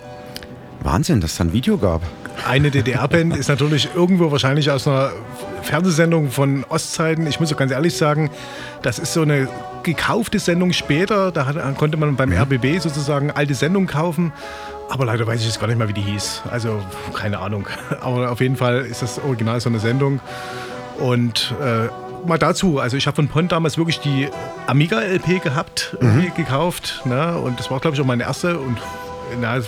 [0.83, 2.03] Wahnsinn, dass es da ein Video gab.
[2.49, 5.13] Eine DDR-Band ist natürlich irgendwo wahrscheinlich aus einer
[5.63, 7.25] Fernsehsendung von Ostzeiten.
[7.29, 8.31] Ich muss auch ganz ehrlich sagen,
[8.83, 9.49] das ist so eine
[9.85, 11.31] gekaufte Sendung später.
[11.31, 11.45] Da
[11.79, 12.39] konnte man beim mhm.
[12.39, 14.33] RBB sozusagen alte Sendungen kaufen.
[14.89, 16.43] Aber leider weiß ich jetzt gar nicht mehr, wie die hieß.
[16.51, 16.81] Also
[17.15, 17.67] keine Ahnung.
[18.01, 20.21] Aber auf jeden Fall ist das Original so eine Sendung.
[20.99, 21.89] Und äh,
[22.27, 24.29] mal dazu, also ich habe von Pont damals wirklich die
[24.67, 26.33] Amiga LP gehabt, mhm.
[26.37, 27.03] gekauft.
[27.05, 27.39] Ne?
[27.39, 28.79] Und das war, glaube ich, auch meine erste und
[29.41, 29.59] na,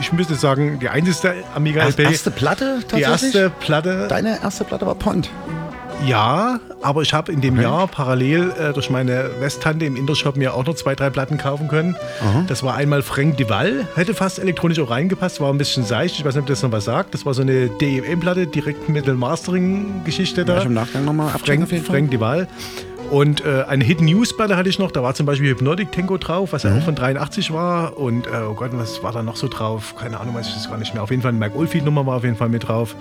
[0.00, 1.96] ich müsste sagen, die einzige Amiga LP.
[1.96, 4.06] Die erste Platte Die erste Platte.
[4.08, 5.30] Deine erste Platte war Pont.
[6.06, 10.54] Ja, aber ich habe in dem Jahr parallel äh, durch meine Westtante im Intershop mir
[10.54, 11.96] auch noch zwei, drei Platten kaufen können.
[12.20, 12.44] Aha.
[12.46, 16.18] Das war einmal Frank Duval, hätte fast elektronisch auch reingepasst, war ein bisschen seicht.
[16.18, 17.14] Ich weiß nicht, ob das noch was sagt.
[17.14, 20.54] Das war so eine DEM-Platte, direkt mit der Mastering-Geschichte da.
[20.54, 21.68] Ja, ich im Nachgang nochmal Frank.
[21.86, 22.48] Frank Duval.
[23.10, 26.16] Und äh, eine Hidden News Platte hatte ich noch, da war zum Beispiel Hypnotic Tango
[26.18, 26.78] drauf, was ja Mhm.
[26.78, 27.96] auch von 83 war.
[27.96, 29.94] Und äh, oh Gott, was war da noch so drauf?
[29.98, 31.02] Keine Ahnung, weiß ich das gar nicht mehr.
[31.02, 32.96] Auf jeden Fall eine Mike Oldfield Nummer war auf jeden Fall mit drauf.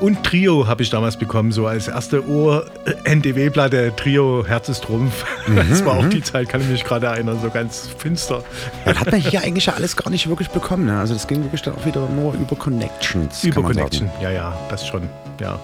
[0.00, 3.92] Und Trio habe ich damals bekommen, so als erste Ohr-NDW-Platte.
[3.96, 5.24] Trio, Herz ist Trumpf.
[5.70, 8.42] Das war auch die Zeit, kann ich mich gerade erinnern, so ganz finster.
[8.84, 10.86] Das hat man hier eigentlich ja alles gar nicht wirklich bekommen.
[10.86, 10.98] Ne?
[10.98, 13.44] Also das ging wirklich dann auch wieder nur über Connections.
[13.44, 15.02] Über Connection, ja, ja, das schon,
[15.40, 15.58] ja.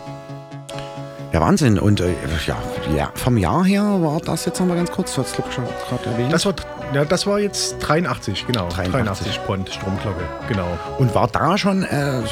[1.37, 1.78] Ja, Wahnsinn.
[1.78, 2.14] Und äh,
[2.47, 2.57] ja,
[2.97, 5.14] ja, vom Jahr her war das jetzt nochmal ganz kurz.
[5.14, 5.45] Du hast es
[5.87, 6.32] gerade erwähnt.
[6.32, 6.55] Das war,
[6.95, 8.68] ja, das war jetzt 83, genau.
[8.70, 8.91] 83.
[8.91, 10.66] 83 Pond, Stromglocke, genau.
[10.97, 12.22] Und war da schon äh,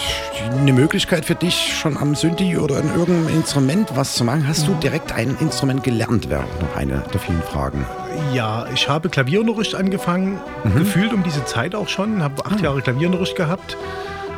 [0.59, 4.49] eine Möglichkeit für dich, schon am Synthi oder in irgendeinem Instrument was zu machen?
[4.49, 7.85] Hast du direkt ein Instrument gelernt, wäre noch eine der vielen Fragen.
[8.33, 10.77] Ja, ich habe Klavierunterricht angefangen, Mhm.
[10.79, 13.77] gefühlt um diese Zeit auch schon, habe acht Jahre Klavierunterricht gehabt.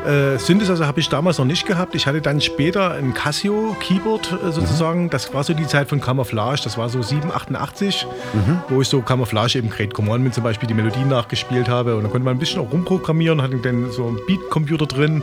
[0.06, 1.94] Äh, Synthesizer habe ich damals noch nicht gehabt.
[1.94, 5.10] Ich hatte dann später ein Casio Keyboard äh, sozusagen.
[5.10, 6.60] Das war so die Zeit von Camouflage.
[6.64, 8.58] Das war so 7, 88, Mhm.
[8.68, 11.96] wo ich so Camouflage eben Great Commandment zum Beispiel die Melodien nachgespielt habe.
[11.96, 15.22] Und dann konnte man ein bisschen auch rumprogrammieren, hatte dann so einen Beat-Computer drin.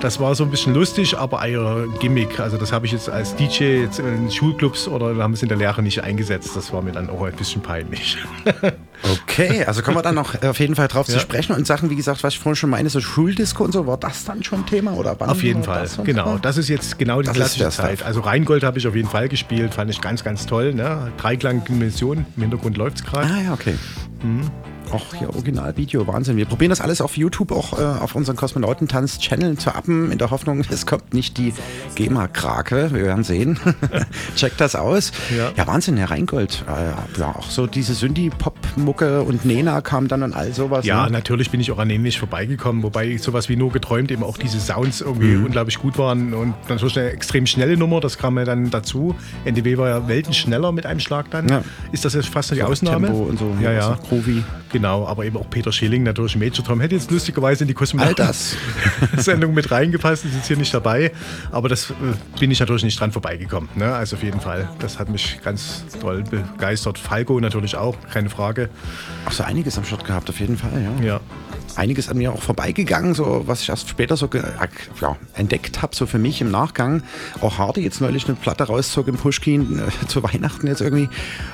[0.00, 2.38] Das war so ein bisschen lustig, aber eher Gimmick.
[2.38, 5.56] Also das habe ich jetzt als DJ jetzt in Schulclubs oder haben es in der
[5.56, 6.54] Lehre nicht eingesetzt.
[6.54, 8.18] Das war mir dann auch ein bisschen peinlich.
[9.02, 11.20] Okay, also kommen wir dann noch auf jeden Fall drauf zu Ja.
[11.20, 11.52] sprechen.
[11.54, 14.24] Und Sachen, wie gesagt, was ich vorhin schon meine, so Schuldisco und so, war das
[14.24, 14.94] dann schon Thema?
[14.94, 16.02] Oder wann Auf jeden Fall, das so?
[16.02, 16.38] genau.
[16.38, 18.02] Das ist jetzt genau die Das klassische Zeit.
[18.02, 20.74] Also Rheingold habe ich auf jeden Fall gespielt, fand ich ganz, ganz toll.
[20.74, 21.12] Ne?
[21.18, 23.26] Dreiklang-Dimension, im Hintergrund läuft es gerade.
[23.32, 23.74] Ah ja, okay.
[24.92, 26.36] Auch hier Originalvideo, Wahnsinn.
[26.36, 30.30] Wir probieren das alles auf YouTube, auch äh, auf unseren Kosmonautentanz-Channel zu appen, in der
[30.30, 31.52] Hoffnung, es kommt nicht die
[31.96, 32.90] GEMA-Krake.
[32.92, 33.58] Wir werden sehen.
[34.36, 35.12] Checkt das aus.
[35.56, 35.66] Ja.
[35.66, 36.64] Wahnsinn, Herr Reingold.
[36.68, 40.84] Äh, ja, auch so diese Synthie-Pop-Mucke und Nena kam dann und all sowas.
[40.86, 41.10] Ja, ne?
[41.12, 44.38] natürlich bin ich auch an denen nicht vorbeigekommen, wobei sowas wie nur geträumt eben auch
[44.38, 45.46] diese Sounds irgendwie Mhm.
[45.46, 49.14] unglaublich gut waren und natürlich eine extrem schnelle Nummer, das kam ja dann dazu.
[49.44, 51.48] NDW war ja Welten schneller mit einem Schlag dann.
[51.48, 51.62] Ja.
[51.92, 53.08] Ist das jetzt fast die So Ausnahme?
[53.08, 53.98] Tempo und so, Ja, ja, ja.
[54.02, 54.42] so groovy.
[54.76, 58.20] Genau, aber eben auch Peter Schilling natürlich Major Tom hätte jetzt lustigerweise in die Kosmonauten
[58.20, 58.58] All das.
[59.16, 61.12] Sendung mit reingepasst, ist jetzt hier nicht dabei,
[61.50, 61.94] aber das äh,
[62.38, 63.70] bin ich natürlich nicht dran vorbeigekommen.
[63.74, 63.90] Ne?
[63.90, 66.98] Also auf jeden Fall, das hat mich ganz toll begeistert.
[66.98, 68.68] Falco natürlich auch, keine Frage.
[69.24, 71.06] Ach so, einiges am Start gehabt, auf jeden Fall, ja.
[71.06, 71.20] Ja.
[71.76, 74.42] Einiges an mir auch vorbeigegangen, so was ich erst später so äh,
[75.00, 77.02] ja, entdeckt habe, so für mich im Nachgang.
[77.40, 81.08] Auch Hardy jetzt neulich eine Platte rauszog im Pushkin äh, zu Weihnachten jetzt irgendwie.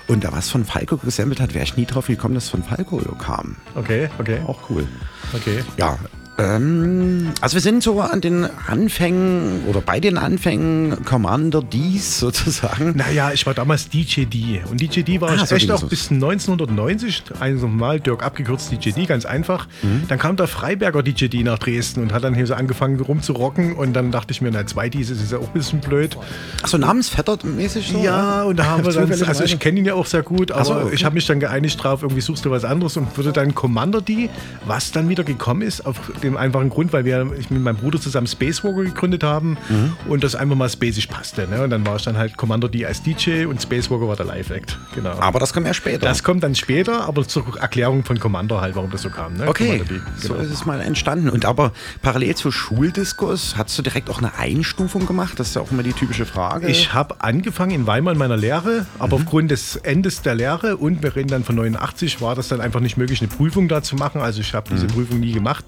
[0.08, 2.62] Und da was von Falco gesampelt hat, wäre ich nie drauf gekommen, dass es von
[2.62, 3.56] Falco kam.
[3.74, 4.40] Okay, okay.
[4.46, 4.86] Auch cool.
[5.34, 5.64] Okay.
[5.76, 5.98] Ja.
[6.38, 12.96] Ähm, also wir sind so an den Anfängen oder bei den Anfängen Commander D's sozusagen.
[12.96, 14.62] Naja, ich war damals DJ D.
[14.70, 17.24] Und DJ D war Ah, ich so echt auch bis 1990.
[17.38, 19.68] Also mal Dirk abgekürzt DJ D, ganz einfach.
[19.82, 20.04] Mhm.
[20.08, 23.74] Dann kam der Freiberger DJ D nach Dresden und hat dann hier so angefangen rumzurocken.
[23.74, 26.16] Und dann dachte ich mir, na, zwei Ds ist ja auch ein bisschen blöd.
[26.62, 28.02] Achso, namensvettermäßig so?
[28.02, 30.64] Ja, und da haben wir dann, also ich kenne ihn ja auch sehr gut, aber
[30.64, 30.94] so, okay.
[30.94, 34.00] ich habe mich dann geeinigt drauf, irgendwie suchst du was anderes und würde dann Commander
[34.00, 34.30] D,
[34.64, 38.00] was dann wieder gekommen ist, auf dem einfachen Grund, weil wir ich mit meinem Bruder
[38.00, 39.92] zusammen Spacewalker gegründet haben Mhm.
[40.08, 41.46] und das einfach mal spacig passte.
[41.48, 41.62] Ne?
[41.62, 44.78] Und dann war ich dann halt Commander D als DJ und Spacewalker war der Live-Act.
[44.94, 45.10] Genau.
[45.18, 45.98] Aber das kommt ja später.
[46.06, 49.34] Das kommt dann später, aber zur Erklärung von Commander halt, warum das so kam.
[49.34, 49.48] Ne?
[49.48, 50.40] Okay, D, so genau.
[50.44, 51.28] ist es mal entstanden.
[51.28, 55.38] Und aber parallel zu Schuldiskurs, hast du direkt auch eine Einstufung gemacht?
[55.38, 56.66] Das ist ja auch immer die typische Frage.
[56.68, 59.22] Ich habe angefangen in Weimar in meiner Lehre, aber Mhm.
[59.24, 62.80] aufgrund des Endes der Lehre und wir reden dann von 89, war das dann einfach
[62.80, 64.20] nicht möglich, eine Prüfung da zu machen.
[64.20, 64.90] Also ich habe diese Mhm.
[64.90, 65.64] Prüfung nie gemacht.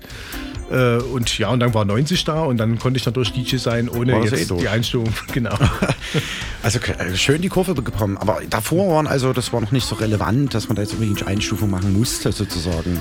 [0.70, 3.88] Äh, Und ja, und dann war 90 da und dann konnte ich natürlich DJ sein,
[3.88, 4.60] ohne eh jetzt durch.
[4.62, 5.12] die Einstufung.
[5.32, 5.54] Genau.
[6.62, 8.16] Also äh, schön die Kurve bekommen.
[8.16, 11.20] Aber davor waren also, das war noch nicht so relevant, dass man da jetzt irgendwie
[11.20, 12.98] eine Einstufung machen musste, sozusagen.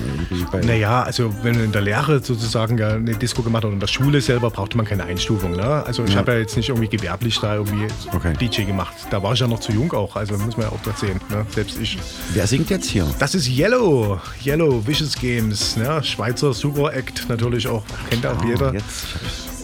[0.66, 3.80] Naja, also wenn man in der Lehre sozusagen ja eine Disco gemacht hat und in
[3.80, 5.52] der Schule selber, brauchte man keine Einstufung.
[5.52, 5.62] Ne?
[5.64, 6.18] Also ich Ja.
[6.18, 8.34] habe ja jetzt nicht irgendwie gewerblich da irgendwie Okay.
[8.38, 8.94] DJ gemacht.
[9.10, 11.18] Da war ich ja noch zu jung auch, also muss man ja auch sehen.
[11.30, 11.46] Ne?
[11.54, 11.98] Selbst ich.
[12.34, 13.06] Wer singt jetzt hier?
[13.18, 14.20] Das ist Yellow.
[14.44, 15.78] Yellow, Vicious Games.
[15.78, 16.02] Ne?
[16.04, 17.84] Schweizer Super Act natürlich auch.
[18.10, 18.74] Kennt auch Ah, jeder.
[18.74, 19.06] jetzt,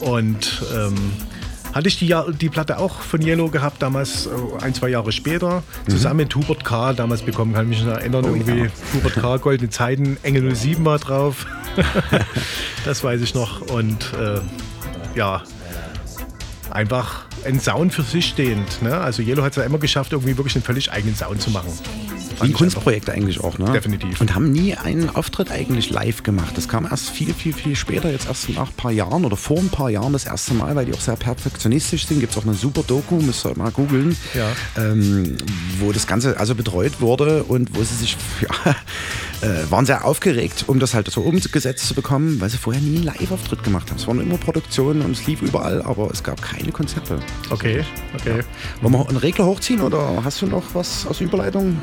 [0.01, 0.95] Und ähm,
[1.73, 4.31] hatte ich die, die Platte auch von Yellow gehabt, damals äh,
[4.65, 5.63] ein, zwei Jahre später.
[5.89, 6.93] Zusammen mit Hubert K.
[6.95, 8.23] damals bekommen, kann ich mich noch erinnern.
[8.25, 8.31] Mhm.
[8.31, 8.71] Oh, irgendwie ja.
[8.95, 9.37] Hubert K.
[9.37, 11.47] Goldene Zeiten, Engel 07 war drauf.
[12.85, 13.61] das weiß ich noch.
[13.61, 14.41] Und äh,
[15.17, 15.43] ja,
[16.71, 18.83] einfach ein Sound für sich stehend.
[18.83, 18.97] Ne?
[18.99, 21.73] Also Yellow hat es ja immer geschafft, irgendwie wirklich einen völlig eigenen Sound zu machen.
[22.41, 23.73] Wie ein Kunstprojekt eigentlich auch, ne?
[23.73, 24.21] Definitiv.
[24.21, 26.53] Und haben nie einen Auftritt eigentlich live gemacht.
[26.57, 29.59] Das kam erst viel, viel, viel später, jetzt erst nach ein paar Jahren oder vor
[29.59, 32.21] ein paar Jahren das erste Mal, weil die auch sehr perfektionistisch sind.
[32.21, 34.49] Gibt es auch eine super Doku, müsst ihr mal googeln, Ja.
[34.77, 35.37] ähm,
[35.79, 38.77] wo das Ganze also betreut wurde und wo sie sich, ja,
[39.49, 42.97] äh, waren sehr aufgeregt, um das halt so umgesetzt zu bekommen, weil sie vorher nie
[42.97, 43.97] einen Live-Auftritt gemacht haben.
[43.99, 47.19] Es waren immer Produktionen und es lief überall, aber es gab keine Konzerte.
[47.51, 47.85] Okay,
[48.15, 48.41] okay.
[48.83, 51.79] Wollen wir einen Regler hochziehen oder hast du noch was aus Überleitung?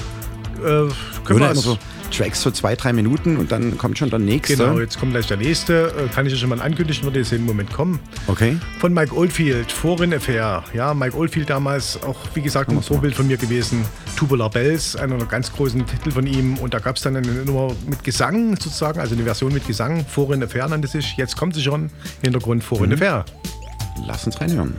[0.57, 0.91] Äh, können
[1.25, 1.77] Oder wir immer so
[2.09, 4.55] Tracks so zwei, drei Minuten und dann kommt schon der nächste.
[4.55, 5.87] Genau, jetzt kommt gleich der nächste.
[5.87, 7.99] Äh, Kann ich ja schon mal ankündigen, wird jetzt im Moment kommen.
[8.27, 8.57] Okay.
[8.79, 10.63] Von Mike Oldfield, Foreign Affair.
[10.73, 13.83] Ja, Mike Oldfield damals auch, wie gesagt, ein Vorbild von mir gewesen.
[14.15, 16.57] Tubular Bells, einer der ganz großen Titel von ihm.
[16.59, 20.05] Und da gab es dann eine Nummer mit Gesang sozusagen, also eine Version mit Gesang.
[20.05, 21.17] Foreign Affair nannte sich.
[21.17, 21.89] Jetzt kommt sie schon.
[22.23, 22.95] Hintergrund Foreign Mhm.
[22.95, 23.25] Affair.
[24.07, 24.73] Lass uns reinhören.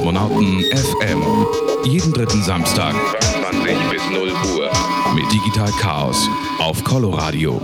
[0.00, 1.22] Kosmonauten FM.
[1.84, 2.94] Jeden dritten Samstag
[3.52, 4.70] 20 bis 0 Uhr.
[5.14, 6.26] mit Digital Chaos
[6.58, 7.60] auf Coloradio.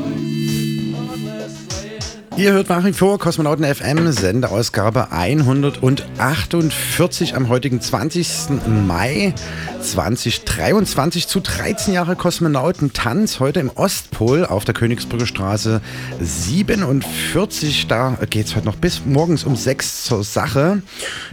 [2.36, 8.50] Ihr hört nach wie vor Kosmonauten FM, Sendeausgabe 148 am heutigen 20.
[8.86, 9.32] Mai
[9.80, 13.40] 2023 zu 13 Jahre Kosmonautentanz.
[13.40, 15.80] Heute im Ostpol auf der Königsbrücke Straße
[16.20, 17.86] 47.
[17.86, 20.82] Da geht es heute noch bis morgens um 6 zur Sache.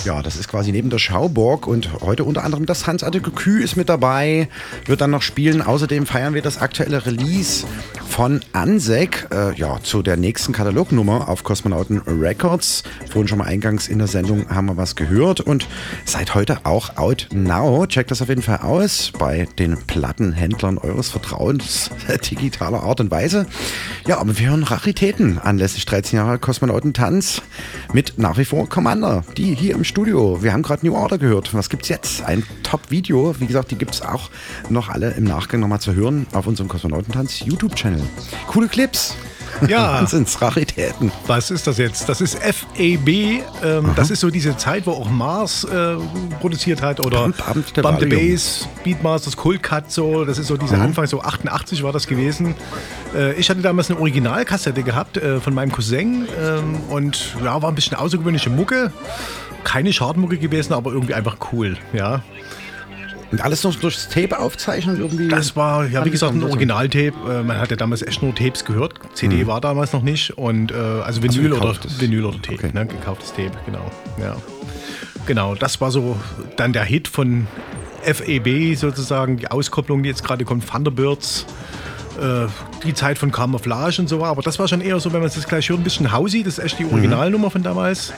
[0.05, 3.75] Ja, das ist quasi neben der Schauburg und heute unter anderem das Hansartige Kü ist
[3.75, 4.47] mit dabei,
[4.85, 5.61] wird dann noch spielen.
[5.61, 7.65] Außerdem feiern wir das aktuelle Release
[8.07, 10.53] von Ansek, äh, ja, zu der nächsten
[10.93, 12.83] Katalognummer auf Kosmonauten Records.
[13.09, 15.67] Vorhin schon mal eingangs in der Sendung haben wir was gehört und
[16.05, 17.87] seit heute auch out now.
[17.87, 21.89] Checkt das auf jeden Fall aus bei den Plattenhändlern eures Vertrauens,
[22.29, 23.47] digitaler Art und Weise.
[24.05, 27.41] Ja, aber wir hören Raritäten anlässlich 13 Jahre Kosmonautentanz
[27.91, 30.43] mit nach wie vor Commander, die hier im Studio.
[30.43, 31.55] Wir haben gerade New Order gehört.
[31.55, 32.21] Was gibt's jetzt?
[32.21, 33.33] Ein Top-Video.
[33.39, 34.29] Wie gesagt, die gibt's auch
[34.69, 38.03] noch alle im Nachgang nochmal zu hören auf unserem Kosmonautentanz YouTube-Channel.
[38.45, 39.15] Coole Clips.
[39.67, 39.93] Ja.
[39.99, 41.11] Wahnsinns, Raritäten.
[41.27, 42.07] Was ist das jetzt?
[42.09, 43.07] Das ist FAB.
[43.07, 45.95] Ähm, das ist so diese Zeit, wo auch Mars äh,
[46.39, 48.05] produziert hat oder Bump, Bump Bump the.
[48.07, 50.25] Bass, Beatmasters, Cold Cut, so.
[50.25, 50.83] Das ist so dieser Mhm.
[50.83, 52.55] Anfang, so 88 war das gewesen.
[53.15, 57.69] Äh, ich hatte damals eine Originalkassette gehabt äh, von meinem Cousin ähm, und ja, war
[57.69, 58.91] ein bisschen außergewöhnliche Mucke.
[59.63, 62.21] Keine Schadmucke gewesen, aber irgendwie einfach cool, ja.
[63.33, 65.27] Und alles noch durchs Tape aufzeichnen irgendwie?
[65.27, 67.13] Das war, ja, wie gesagt, ein Originaltape.
[67.27, 68.93] Äh, man hatte damals echt nur Tapes gehört.
[69.15, 69.47] CD Mhm.
[69.47, 70.37] war damals noch nicht.
[70.37, 71.99] Und äh, also Vinyl oder gekauftes.
[71.99, 72.85] Vinyl oder Tape, ne?
[72.85, 73.89] gekauftes Tape, genau.
[74.21, 74.35] Ja.
[75.25, 76.15] Genau, das war so
[76.57, 77.47] dann der Hit von
[78.03, 81.47] FAB sozusagen, die Auskopplung, die jetzt gerade kommt, Thunderbirds.
[82.21, 82.47] Äh,
[82.85, 85.35] die Zeit von Camouflage und so, aber das war schon eher so, wenn man es
[85.35, 88.13] jetzt gleich hört, ein bisschen Hausi, das ist echt die Originalnummer von damals.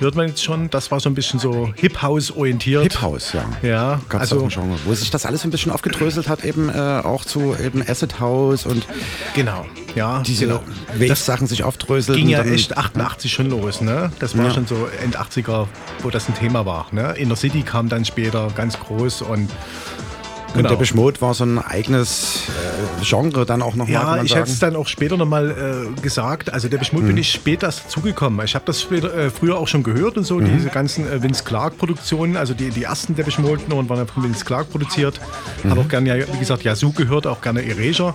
[0.00, 2.82] Hört man jetzt schon, das war so ein bisschen so Hip-House orientiert.
[2.82, 3.44] Hip-House, ja.
[3.62, 6.72] Ja, Gab's also Genre, wo sich das alles ein bisschen aufgedröselt hat, eben äh,
[7.04, 8.86] auch zu eben Acid House und
[9.34, 9.64] Genau,
[9.94, 10.22] ja.
[10.26, 10.60] diese genau.
[10.98, 12.18] Wave-Sachen sich aufdröseln.
[12.18, 14.10] ging ja echt 88 schon los, ne?
[14.18, 14.50] Das war Ja.
[14.52, 15.66] schon so End 80er,
[16.02, 17.12] wo das ein Thema war, ne?
[17.16, 19.48] Inner City kam dann später ganz groß und
[20.54, 20.74] Und genau.
[20.76, 24.60] der Mode war so ein eigenes äh, Genre dann auch nochmal, Ja, ich hätte es
[24.60, 25.50] dann auch später nochmal
[25.96, 26.52] äh, gesagt.
[26.52, 27.08] Also der Mode Mhm.
[27.08, 28.44] bin ich später erst dazugekommen.
[28.44, 30.56] Ich habe das später, äh, früher auch schon gehört und so, Mhm.
[30.56, 32.36] diese ganzen äh, Vince Clark-Produktionen.
[32.36, 35.20] Also die, die ersten Depeche Mode-Nummern waren ja von Vince Clark produziert.
[35.64, 35.70] Mhm.
[35.70, 38.14] Habe auch gerne, ja, wie gesagt, Yazoo gehört, auch gerne Erasure.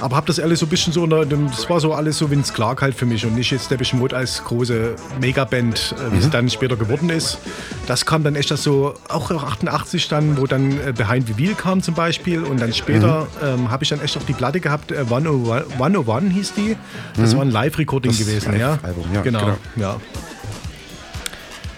[0.00, 2.52] Aber habe das alles so ein bisschen so, unter das war so alles so Vince
[2.52, 6.26] Clark halt für mich und nicht jetzt Depeche Mode als große Megaband, äh, wie es
[6.26, 6.30] Mhm.
[6.30, 7.38] dann später geworden ist.
[7.86, 11.54] Das kam dann echt erst so, auch 88 dann, wo dann äh, Behind the Wheel
[11.54, 14.90] kam zum Beispiel und dann später ähm, habe ich dann echt auf die Platte gehabt,
[14.92, 16.76] äh, 101, 101 hieß die.
[17.16, 17.36] Das Mhm.
[17.38, 18.72] war ein Live-Recording gewesen, ja.
[18.72, 19.56] Live-Album, ja, Genau, genau.
[19.76, 19.96] ja.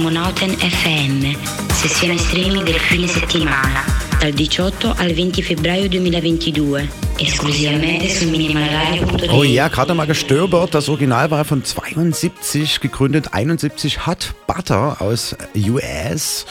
[0.05, 1.35] Cosmonauten FM,
[1.73, 3.83] sessione streaming del fine settimana,
[4.19, 6.87] dal 18 al 20 febbraio 2022,
[7.17, 9.29] esclusivamente su minimalradio.de.
[9.31, 10.75] Oh ja, gerade mal gestöbert.
[10.75, 16.45] Das Original war von 72, gegründet 71 Hot Butter aus US.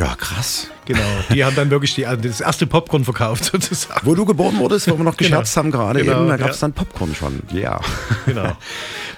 [0.00, 0.66] Ja, krass.
[0.86, 1.00] Genau,
[1.32, 4.00] die haben dann wirklich die, also das erste Popcorn verkauft sozusagen.
[4.04, 5.62] Wo du geboren wurdest, wo wir noch gescherzt Genau.
[5.64, 6.60] haben gerade Genau, eben, da gab es ja.
[6.62, 7.40] dann Popcorn schon.
[7.52, 7.80] Ja.
[8.26, 8.56] Genau.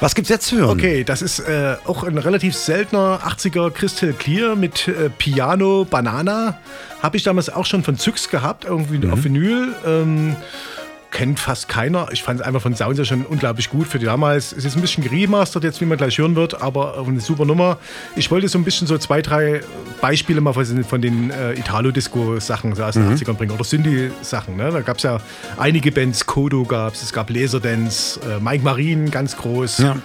[0.00, 0.70] Was gibt's jetzt zu hören?
[0.70, 6.58] Okay, das ist äh, auch ein relativ seltener 80er Crystal Clear mit äh, Piano Banana.
[7.02, 9.12] Habe ich damals auch schon von Zyx gehabt, irgendwie Mhm.
[9.12, 9.74] auf Vinyl.
[9.84, 10.36] Ähm,
[11.18, 12.06] kennt fast keiner.
[12.12, 14.52] Ich fand es einfach von Sound her schon unglaublich gut für die damals.
[14.52, 17.78] Es ist ein bisschen geremastert jetzt, wie man gleich hören wird, aber eine super Nummer.
[18.14, 19.62] Ich wollte so ein bisschen so zwei, drei
[20.00, 23.14] Beispiele mal von, den äh, Italo-Disco-Sachen so aus den Mhm.
[23.14, 24.56] 80ern bringen oder Synthi-Sachen.
[24.56, 24.70] Ne?
[24.70, 25.18] Da gab es ja
[25.56, 29.78] einige Bands, Kodo gab es, es gab Laserdance, äh, Mike Marine, ganz groß.
[29.78, 29.96] Ja.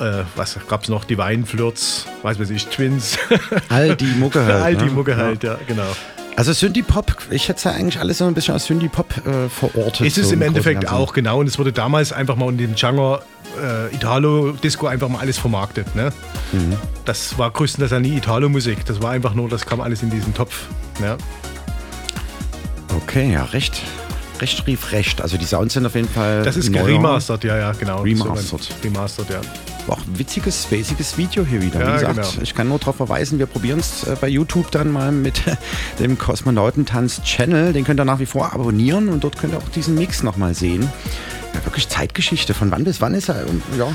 [0.00, 1.04] Äh, was gab es noch?
[1.04, 3.18] Divine Flirts, weiß weiß ich, Twins.
[3.68, 4.62] All die Mucke halt.
[4.62, 4.90] All die ne?
[4.92, 5.90] Mucke halt, ja, genau.
[6.40, 10.06] Also Synthie-Pop, ich hätte es ja eigentlich alles so ein bisschen als Synthie-Pop äh, verortet.
[10.06, 11.40] Ist es so im Großen Endeffekt auch, genau.
[11.40, 13.22] Und es wurde damals einfach mal unter dem Genre
[13.62, 15.94] äh, Italo-Disco einfach mal alles vermarktet.
[15.94, 16.10] Ne?
[16.52, 16.78] Mhm.
[17.04, 18.86] Das war größtenteils ja nie Italo-Musik.
[18.86, 20.68] Das war einfach nur, das kam alles in diesen Topf.
[21.02, 21.18] Ja.
[22.96, 23.82] Okay, ja, recht.
[24.40, 25.20] Recht rief recht.
[25.20, 26.42] Also die Sounds sind auf jeden Fall.
[26.42, 26.86] Das ist neuer.
[26.86, 28.00] geremastert, ja, ja, genau.
[28.00, 28.66] Remastered.
[28.82, 29.40] Remastered, ja.
[29.86, 31.80] War auch ein witziges, spaciges Video hier wieder.
[31.80, 32.42] Ja, Wie gesagt, genau.
[32.42, 35.42] ich kann nur darauf verweisen, wir probieren es äh, bei YouTube dann mal mit
[35.98, 37.72] dem Kosmonautentanz-Channel.
[37.72, 40.54] Den könnt ihr nach wie vor abonnieren und dort könnt ihr auch diesen Mix nochmal
[40.54, 40.88] sehen.
[41.54, 42.54] Ja, wirklich Zeitgeschichte.
[42.54, 43.46] Von wann bis wann ist er?
[43.48, 43.88] Um, Ja,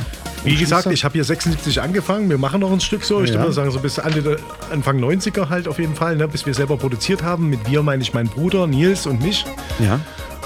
[0.44, 2.30] Wie gesagt, ich habe hier 76 angefangen.
[2.30, 3.24] Wir machen noch ein Stück so.
[3.24, 3.40] Ich Ja.
[3.40, 6.28] würde sagen, so bis Anfang 90er halt auf jeden Fall, ne?
[6.28, 7.50] bis wir selber produziert haben.
[7.50, 9.46] Mit wir meine ich meinen Bruder Nils und mich.
[9.80, 10.00] Ja.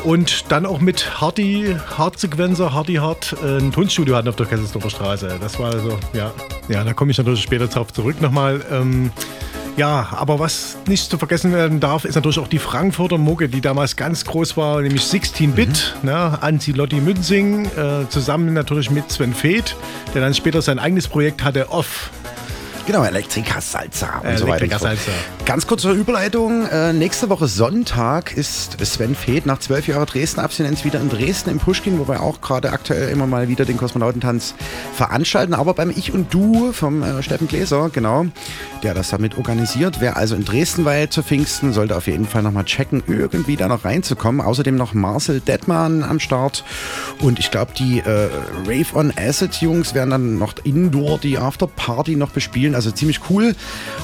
[0.04, 4.90] Und dann auch mit Hardy, Hard-Sequencer, Hardy Hard, äh, ein Tonstudio hatten auf der Kesselsdorfer
[4.90, 5.38] Straße.
[5.42, 6.32] Das war also, ja.
[6.70, 8.62] Ja, da komme ich natürlich später drauf zurück nochmal.
[8.72, 9.12] Ähm,
[9.80, 13.62] ja, aber was nicht zu vergessen werden darf, ist natürlich auch die Frankfurter Mucke, die
[13.62, 15.96] damals ganz groß war, nämlich 16-Bit.
[16.04, 16.38] Ne?
[16.42, 19.76] Anzi Lotti Münzing, äh, zusammen natürlich mit Sven Feth,
[20.14, 22.10] der dann später sein eigenes Projekt hatte, Off.
[22.90, 24.68] Genau, Elektrika Salsa und so weiter.
[24.68, 24.82] fort.
[24.82, 25.12] Salsa.
[25.46, 26.66] Ganz kurze Überleitung.
[26.66, 31.60] Äh, nächste Woche Sonntag ist Sven Feth nach zwölf Jahren Dresden-Abstinenz wieder in Dresden im
[31.60, 34.56] Pushkin, wo wir auch gerade aktuell immer mal wieder den Kosmonautentanz
[34.96, 35.54] veranstalten.
[35.54, 38.26] Aber beim Ich und Du vom äh, Steffen Gläser, genau,
[38.82, 40.02] der das damit organisiert.
[40.02, 43.68] Wer also in Dresden war zu Pfingsten, sollte auf jeden Fall nochmal checken, irgendwie da
[43.68, 44.42] noch reinzukommen.
[44.42, 46.64] Außerdem noch Marcel Detmann am Start.
[47.22, 48.30] Und ich glaube, die äh,
[48.66, 52.79] Rave on Acid Jungs werden dann noch indoor die Afterparty noch bespielen.
[52.80, 53.56] Also ziemlich cool.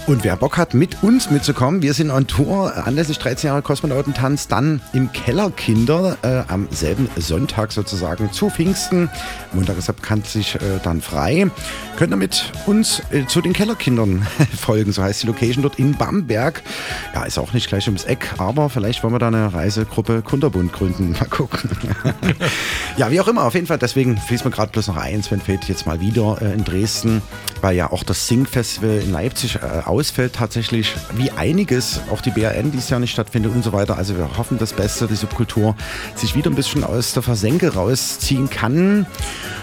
[0.05, 4.49] Und wer Bock hat, mit uns mitzukommen, wir sind on Tour anlässlich 13 Jahre Kosmonautentanz,
[4.49, 9.09] dann im Keller Kinder äh, am selben Sonntag sozusagen zu Pfingsten.
[9.53, 11.49] Montag ist bekanntlich äh, dann frei.
[11.95, 14.27] Könnt ihr mit uns äh, zu den Kellerkindern
[14.59, 16.61] folgen, so heißt die Location dort in Bamberg.
[17.13, 20.73] Ja, ist auch nicht gleich ums Eck, aber vielleicht wollen wir da eine Reisegruppe Kunterbund
[20.73, 21.11] gründen.
[21.19, 21.69] Mal gucken.
[22.97, 23.77] ja, wie auch immer, auf jeden Fall.
[23.77, 27.21] Deswegen fließt mir gerade bloß noch eins, wenn fehlt jetzt mal wieder äh, in Dresden,
[27.61, 28.27] weil ja auch das
[28.65, 33.53] Sing-Festival in Leipzig äh, ausfällt tatsächlich, wie einiges, auch die BRN dieses Jahr nicht stattfindet
[33.53, 33.97] und so weiter.
[33.97, 35.75] Also wir hoffen das Beste, die Subkultur
[36.15, 39.05] sich wieder ein bisschen aus der Versenke rausziehen kann.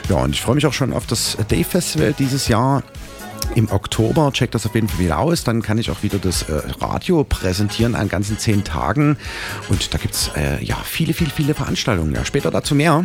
[0.08, 2.82] Ja, und ich freue mich auch schon auf das Day Festival dieses Jahr
[3.54, 4.30] im Oktober.
[4.32, 5.44] Checkt das auf jeden Fall wieder aus.
[5.44, 9.16] Dann kann ich auch wieder das äh, Radio präsentieren an ganzen zehn Tagen.
[9.68, 12.14] Und da gibt es äh, ja viele, viele, viele Veranstaltungen.
[12.14, 13.04] Ja, später dazu mehr.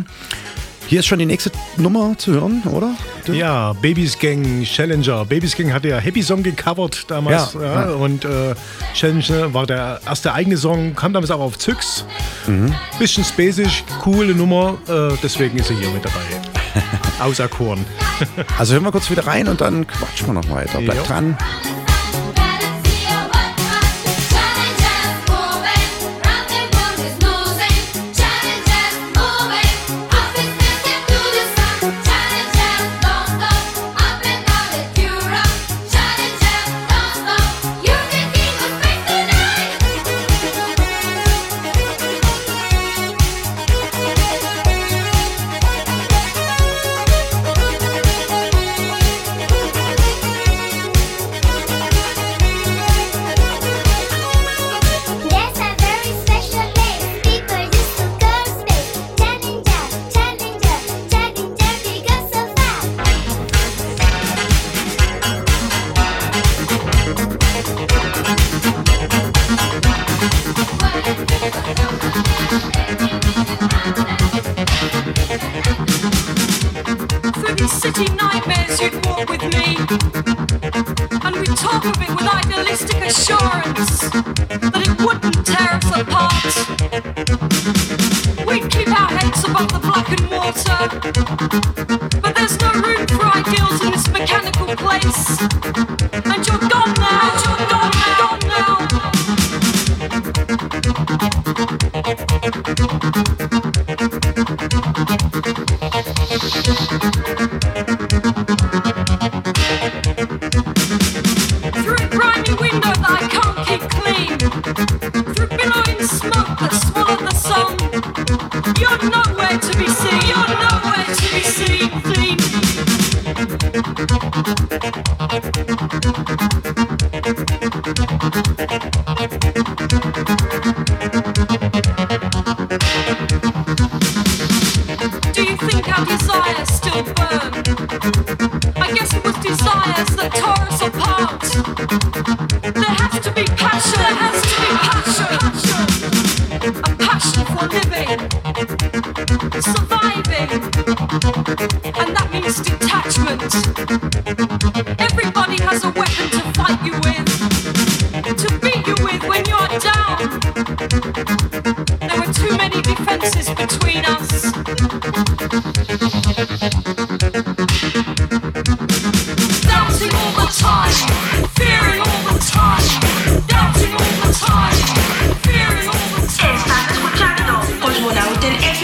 [0.88, 2.94] Hier ist schon die nächste Nummer zu hören, oder?
[3.30, 5.26] Ja, Babys Gang Challenger.
[5.26, 7.52] Babys Gang hatte ja Happy Song gecovert damals.
[7.52, 7.90] Ja, ja.
[7.90, 8.54] Und äh,
[8.94, 12.06] Challenger war der erste eigene Song, kam damals auch auf Zyx.
[12.46, 12.74] Mhm.
[12.98, 14.78] Bisschen spacig, coole Nummer.
[14.88, 16.82] Äh, deswegen ist er hier mit dabei.
[17.22, 17.84] Auserkoren.
[18.58, 20.78] Also hören wir kurz wieder rein und dann quatschen wir noch weiter.
[20.80, 21.04] Bleibt Jo.
[21.06, 21.36] dran.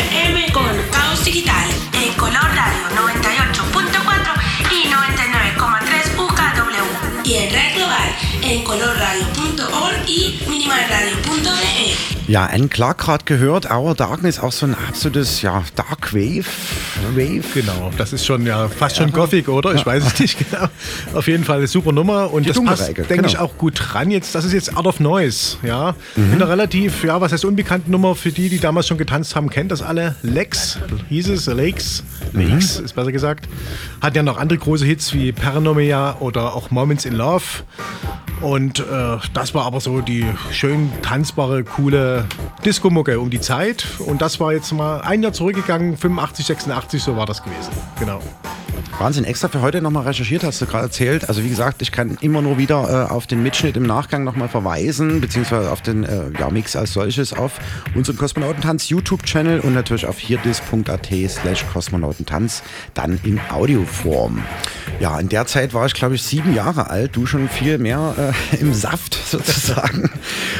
[0.04, 0.52] FM
[2.16, 4.34] Color Radio 98.4
[4.70, 8.08] y 99,3 UKW y en Red Global
[8.42, 11.94] en colorradio.org y minimalradio.de.
[12.32, 16.12] Ja, Anne Clark gerade gehört, Our Darkness, auch so ein absolutes, ja, Dark
[17.12, 17.16] Wave.
[17.16, 17.44] Wave.
[17.60, 19.72] Genau, das ist schon ja fast schon Gothic, oder?
[19.74, 19.86] Ich Ja.
[19.86, 20.66] weiß es nicht genau.
[21.14, 23.40] Auf jeden Fall eine super Nummer und Die das passt, denke ich, genau.
[23.44, 24.10] auch gut dran.
[24.10, 25.94] Jetzt, das ist jetzt Out of Noise, ja.
[26.16, 26.32] Mhm.
[26.34, 29.70] Eine relativ, ja, was heißt unbekannte Nummer für die, die damals schon getanzt haben, kennt
[29.72, 30.16] das alle.
[30.22, 30.78] Lex
[31.08, 32.02] hieß es, Lakes,
[32.34, 32.50] Mhm.
[32.50, 33.48] Lakes ist besser gesagt.
[34.00, 37.42] Hat ja noch andere große Hits wie Paranomia oder auch Moments in Love.
[38.40, 42.26] Und äh, das war aber so die schön tanzbare, coole
[42.64, 43.86] Disco-Mucke um die Zeit.
[44.00, 47.72] Und das war jetzt mal ein Jahr zurückgegangen, 85, 86, so war das gewesen.
[47.98, 48.20] Genau.
[48.98, 51.28] Wahnsinn, extra für heute nochmal recherchiert, hast du gerade erzählt.
[51.28, 54.48] Also wie gesagt, ich kann immer nur wieder äh, auf den Mitschnitt im Nachgang nochmal
[54.48, 57.58] verweisen, beziehungsweise auf den äh, ja, Mix als solches auf
[57.94, 61.64] unseren Kosmonautentanz YouTube-Channel und natürlich auf hierdis.at slash
[62.24, 62.62] Kosmonautentanz,
[62.94, 64.42] dann in Audioform.
[65.00, 68.32] Ja, in der Zeit war ich, glaube ich, sieben Jahre alt, du schon viel mehr
[68.52, 70.10] äh, im Saft sozusagen.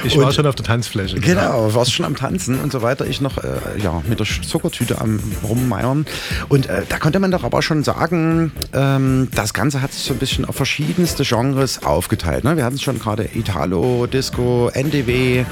[0.05, 1.19] Ich war Und- schon auf der Tanzfläche.
[1.21, 3.07] Genau, warst schon am Tanzen und so weiter.
[3.07, 3.49] Ich noch äh,
[3.83, 6.07] ja, mit der Zuckertüte am Rummeiern.
[6.49, 10.15] Und äh, da konnte man doch aber schon sagen, ähm, das Ganze hat sich so
[10.15, 12.45] ein bisschen auf verschiedenste Genres aufgeteilt.
[12.45, 12.57] Ne?
[12.57, 15.39] Wir hatten es schon gerade Italo, Disco, NDW.
[15.41, 15.47] Ja.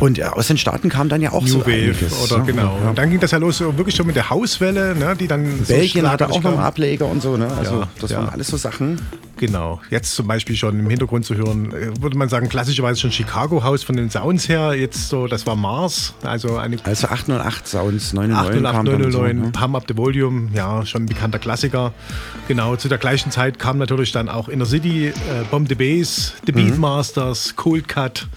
[0.00, 2.12] Und aus den Staaten kam dann ja auch New so Wave einiges.
[2.24, 2.44] oder ne?
[2.44, 2.78] genau.
[2.82, 2.88] Ja.
[2.90, 5.72] Und dann ging das ja los, wirklich schon mit der Hauswelle, ne, die dann so
[5.74, 6.58] Belgien hatte schlagartig auch noch.
[6.60, 7.36] Ableger und so.
[7.36, 7.48] Ne?
[7.58, 8.18] Also Ja, das ja.
[8.18, 9.00] waren alles so Sachen.
[9.36, 9.80] Genau.
[9.90, 13.64] Jetzt zum Beispiel schon im Hintergrund zu hören, äh, würde man sagen, klassischerweise schon Chicago
[13.64, 14.74] House von den Sounds her.
[14.74, 19.18] Jetzt so, das war Mars, also eine Also 808 Sounds, 909 kam dann und so,
[19.22, 19.40] 808, ne?
[19.42, 21.92] 909, Pump Up the Volume, ja, schon ein bekannter Klassiker.
[22.48, 25.12] Genau, zu der gleichen Zeit kam natürlich dann auch Inner City, äh,
[25.50, 26.56] Bomb the Bass, The Mhm.
[26.70, 28.28] Beatmasters, Cold Cut.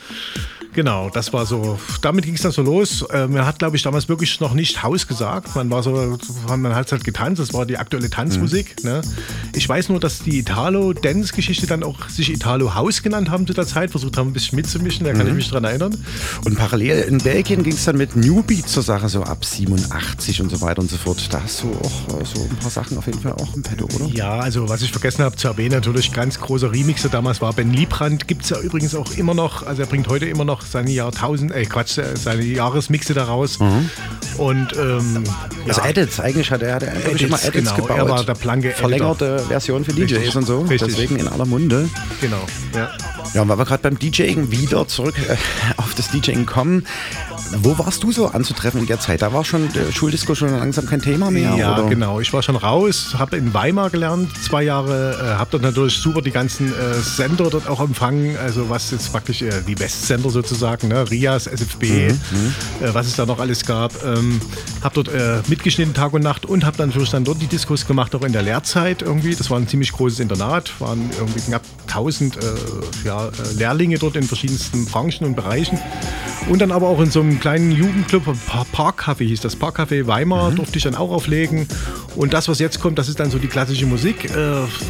[0.77, 3.01] Genau, das war so, damit ging es dann so los.
[3.11, 5.55] Äh, man hat, glaube ich, damals wirklich noch nicht Haus gesagt.
[5.55, 8.75] Man war so, man hat halt getanzt, das war die aktuelle Tanzmusik.
[8.83, 8.89] Mhm.
[8.91, 9.01] Ne?
[9.55, 13.65] Ich weiß nur, dass die Italo-Dance-Geschichte dann auch sich Italo House genannt haben zu der
[13.65, 15.29] Zeit, versucht haben, ein bisschen mitzumischen, da kann Mhm.
[15.29, 15.97] ich mich dran erinnern.
[16.45, 20.41] Und parallel in Belgien ging es dann mit New Beat zur Sache, so ab 87
[20.41, 21.27] und so weiter und so fort.
[21.33, 23.85] Da hast du auch äh, so ein paar Sachen auf jeden Fall auch im Petto,
[23.85, 24.05] oder?
[24.13, 27.73] Ja, also was ich vergessen habe zu erwähnen, natürlich ganz großer Remixer damals war Ben
[27.73, 28.27] Liebrandt.
[28.27, 31.51] Gibt es ja übrigens auch immer noch, also er bringt heute immer noch seine Jahrtausend,
[31.53, 33.57] äh Quatsch, äh, seine Jahresmixe da raus.
[33.57, 35.23] Und ähm,
[35.67, 35.87] Also ja.
[35.87, 37.75] Edits, eigentlich hat er, hat er Edits, immer Edits genau.
[37.75, 37.97] gebaut.
[37.97, 40.89] Er war der blanke Verlängerte Version für DJs Richtig, und so, richtig.
[40.89, 41.89] deswegen in aller Munde.
[42.21, 42.45] Genau,
[42.75, 42.89] ja.
[43.33, 45.35] Ja, und weil wir gerade beim DJing wieder zurück äh,
[45.77, 46.85] auf das DJing kommen,
[47.61, 49.21] wo warst du so anzutreffen in der Zeit?
[49.21, 51.55] Da war schon äh, Schuldisco schon langsam kein Thema mehr?
[51.55, 51.89] Ja, oder?
[51.89, 52.19] genau.
[52.19, 56.21] Ich war schon raus, habe in Weimar gelernt, zwei Jahre, äh, habe dort natürlich super
[56.21, 60.87] die ganzen äh, Sender dort auch empfangen, also was jetzt praktisch äh, die Westsender sozusagen,
[60.89, 61.09] ne?
[61.09, 63.91] Rias, SFB, Mhm, äh, was es da noch alles gab.
[64.03, 64.39] Ähm,
[64.83, 67.87] habe dort äh, mitgeschnitten Tag und Nacht und habe dann natürlich dann dort die Diskos
[67.87, 69.35] gemacht, auch in der Lehrzeit irgendwie.
[69.35, 72.39] Das war ein ziemlich großes Internat, waren irgendwie knapp 1000 äh,
[73.05, 75.79] ja, Lehrlinge dort in verschiedensten Branchen und Bereichen.
[76.49, 80.51] Und dann aber auch in so einem kleinen Jugendclub, Pa- Parkcafé hieß das, Parkcafé Weimar,
[80.51, 81.67] durfte ich dann auch auflegen.
[82.15, 84.25] Und das, was jetzt kommt, das ist dann so die klassische Musik.
[84.31, 84.35] Äh,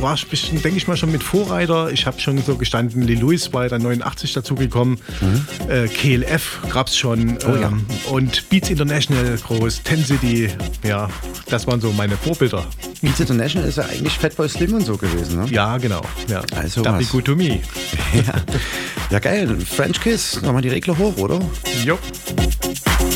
[0.02, 1.91] war bisschen, denke ich mal, schon mit Vorreiter.
[1.91, 4.98] Ich habe schon so gestanden, Lee Lewis war ja dann 89 dazugekommen.
[5.68, 7.38] Äh, KLF gab es schon.
[7.48, 7.68] Oh ja.
[7.68, 10.49] ähm, Und Beats International groß, Ten City,
[10.84, 11.10] ja,
[11.49, 12.65] das waren so meine Vorbilder.
[13.02, 15.48] Beats International ist ja eigentlich Fatboy Slim und so gewesen, ne?
[15.52, 16.02] Ja, genau.
[16.28, 16.41] Ja.
[16.56, 17.10] Also That'd be was.
[17.11, 17.60] good to me.
[18.14, 18.34] ja.
[19.11, 19.57] ja, geil.
[19.60, 20.41] French Kiss.
[20.41, 21.40] Nochmal die Regler hoch, oder?
[21.84, 21.98] Jo.
[22.76, 23.07] Zeitlose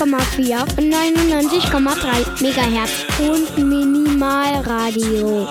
[0.00, 5.46] 98,4 und 99,3 Megahertz und Minimalradio.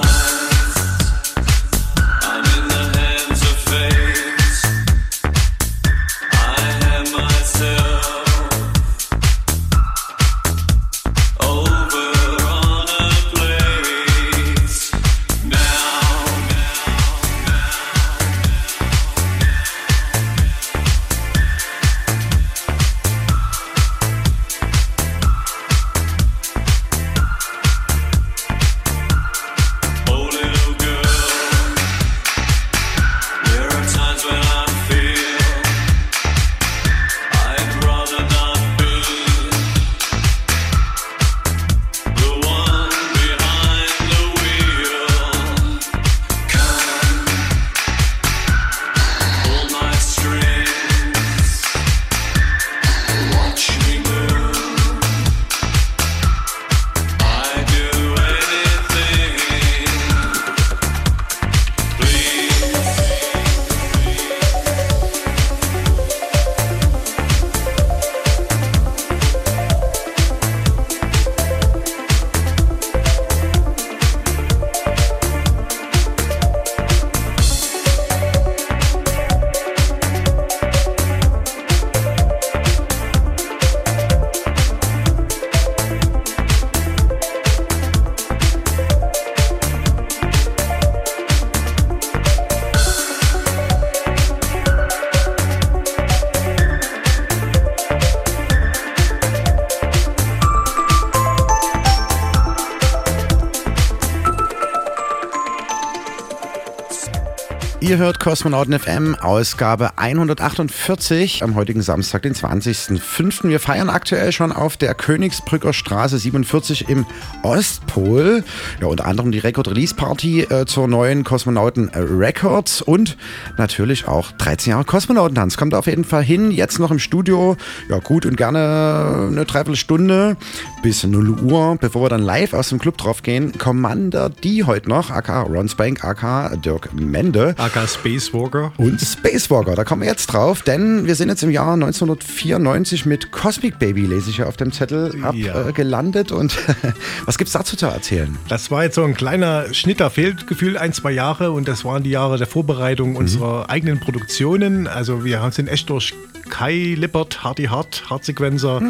[107.90, 113.50] Ihr hört Kosmonauten FM, Ausgabe 148 am heutigen Samstag, den 20.05.
[113.50, 117.08] Wir feiern aktuell schon auf der Königsbrücker Straße 47 im
[117.42, 118.44] Ostpol.
[118.80, 123.18] Ja, unter anderem die Record Release Party äh, zur neuen Kosmonauten Records und
[123.58, 125.58] natürlich auch 13 Jahre Kosmonautentanz.
[125.58, 126.52] Kommt auf jeden Fall hin.
[126.52, 127.58] Jetzt noch im Studio.
[127.90, 130.38] Ja, gut und gerne eine Dreiviertelstunde
[130.82, 133.52] bis 0 Uhr, bevor wir dann live aus dem Club drauf gehen.
[133.58, 137.54] Commander die heute noch, aka Ron Spank, aka Dirk Mende.
[137.58, 138.72] aka Spacewalker.
[138.78, 143.32] Und Spacewalker, da kommen wir jetzt drauf, denn wir sind jetzt im Jahr 1994 mit
[143.32, 145.68] Cosmic Baby, lese ich ja auf dem Zettel, ab, Ja.
[145.68, 146.32] äh, gelandet.
[146.32, 146.58] Und
[147.26, 148.38] was gibt's dazu zu erzählen?
[148.48, 151.84] Das war jetzt so ein kleiner Schnitt, da fehlt gefühlt ein, zwei Jahre und das
[151.84, 154.88] waren die Jahre der Vorbereitung unserer eigenen Produktionen.
[154.88, 156.14] Also wir haben- sind echt durch
[156.50, 158.82] Kai Lippert, Hardy Hart, Hartsequenzer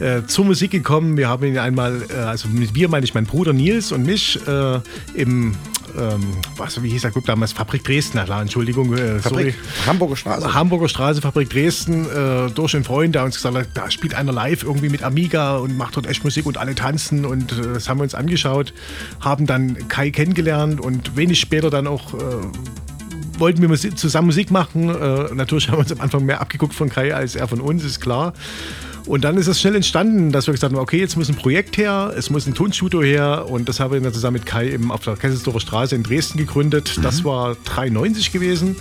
[0.00, 1.16] äh, zur Musik gekommen.
[1.16, 4.38] Wir haben ihn einmal, äh, also mit wir meine ich meinen Bruder Nils und mich
[4.46, 4.80] äh,
[5.14, 5.54] im
[5.98, 6.22] ähm,
[6.56, 7.52] was, wie hieß der Club damals?
[7.52, 9.52] Fabrik Dresden, na klar, Entschuldigung, äh, sorry.
[9.52, 9.54] Fabrik,
[9.86, 10.54] Hamburger Straße.
[10.54, 14.32] Hamburger Straße, Fabrik Dresden, äh, durch einen Freund, der uns gesagt hat, da spielt einer
[14.32, 17.88] live irgendwie mit Amiga und macht dort echt Musik und alle tanzen und äh, das
[17.88, 18.72] haben wir uns angeschaut,
[19.20, 22.18] haben dann Kai kennengelernt und wenig später dann auch äh,
[23.38, 24.88] wollten wir Musik, zusammen Musik machen.
[24.88, 27.84] Äh, natürlich haben wir uns am Anfang mehr abgeguckt von Kai als er von uns,
[27.84, 28.32] ist klar.
[29.06, 31.76] Und dann ist es schnell entstanden, dass wir gesagt haben, okay, jetzt muss ein Projekt
[31.76, 34.92] her, es muss ein Tonstudio her und das haben wir dann zusammen mit Kai eben
[34.92, 37.00] auf der Kesselsdorfer Straße in Dresden gegründet.
[37.02, 38.76] Das war 93 gewesen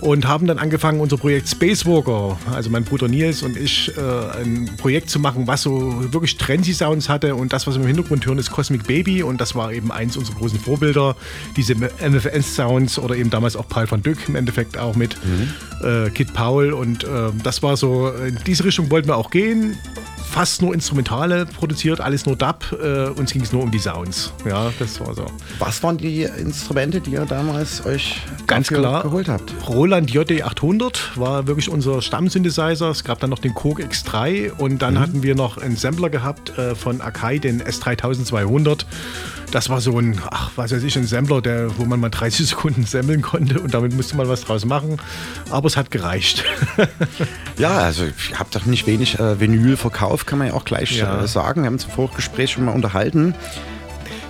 [0.00, 4.00] und haben dann angefangen, unser Projekt Spacewalker, also mein Bruder Nils und ich, äh,
[4.40, 7.34] ein Projekt zu machen, was so wirklich trendy Sounds hatte.
[7.34, 9.22] Und das, was wir im Hintergrund hören, ist Cosmic Baby.
[9.22, 11.16] Und das war eben eins unserer großen Vorbilder,
[11.56, 15.16] diese MFS-Sounds oder eben damals auch Paul van Dyck im Endeffekt auch mit
[15.82, 19.78] äh, Kid Paul und äh, das war so, in diese Richtung wollten wir auch gehen.
[20.38, 22.64] Fast nur Instrumentale produziert, alles nur Dub.
[22.80, 24.32] Äh, uns ging es nur um die Sounds.
[24.48, 25.26] Ja, das war so.
[25.58, 29.02] Was waren die Instrumente, die ihr damals euch Ganz klar.
[29.02, 29.52] geholt habt?
[29.68, 32.88] Roland JD800 war wirklich unser Stammsynthesizer.
[32.88, 34.98] Es gab dann noch den Korg X3 und dann Mhm.
[35.00, 38.84] hatten wir noch einen Sampler gehabt äh, von Akai, den S3200.
[39.50, 42.46] Das war so ein, ach, was weiß ich, ein Sampler, der, wo man mal 30
[42.48, 44.98] Sekunden sammeln konnte und damit musste man was draus machen.
[45.50, 46.44] Aber es hat gereicht.
[47.58, 50.96] Ja, also ich habe doch nicht wenig äh, Vinyl verkauft, kann man ja auch gleich
[50.96, 51.24] Ja.
[51.24, 51.62] äh, sagen.
[51.62, 53.34] Wir haben uns im Vorgespräch schon mal unterhalten.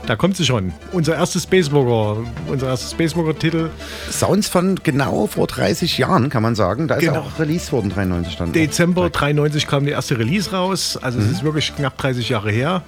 [0.07, 0.73] Da kommt sie schon.
[0.93, 3.69] Unser erstes Spacewalker, unser erstes Spacewalker-Titel.
[4.11, 6.89] Sounds von genau vor 30 Jahren, kann man sagen.
[6.89, 7.21] Da ist Genau.
[7.21, 8.53] auch Release worden, 93 dann.
[8.55, 10.97] Dezember 93 kam der erste Release raus.
[11.03, 12.81] Also es ist wirklich knapp 30 Jahre her.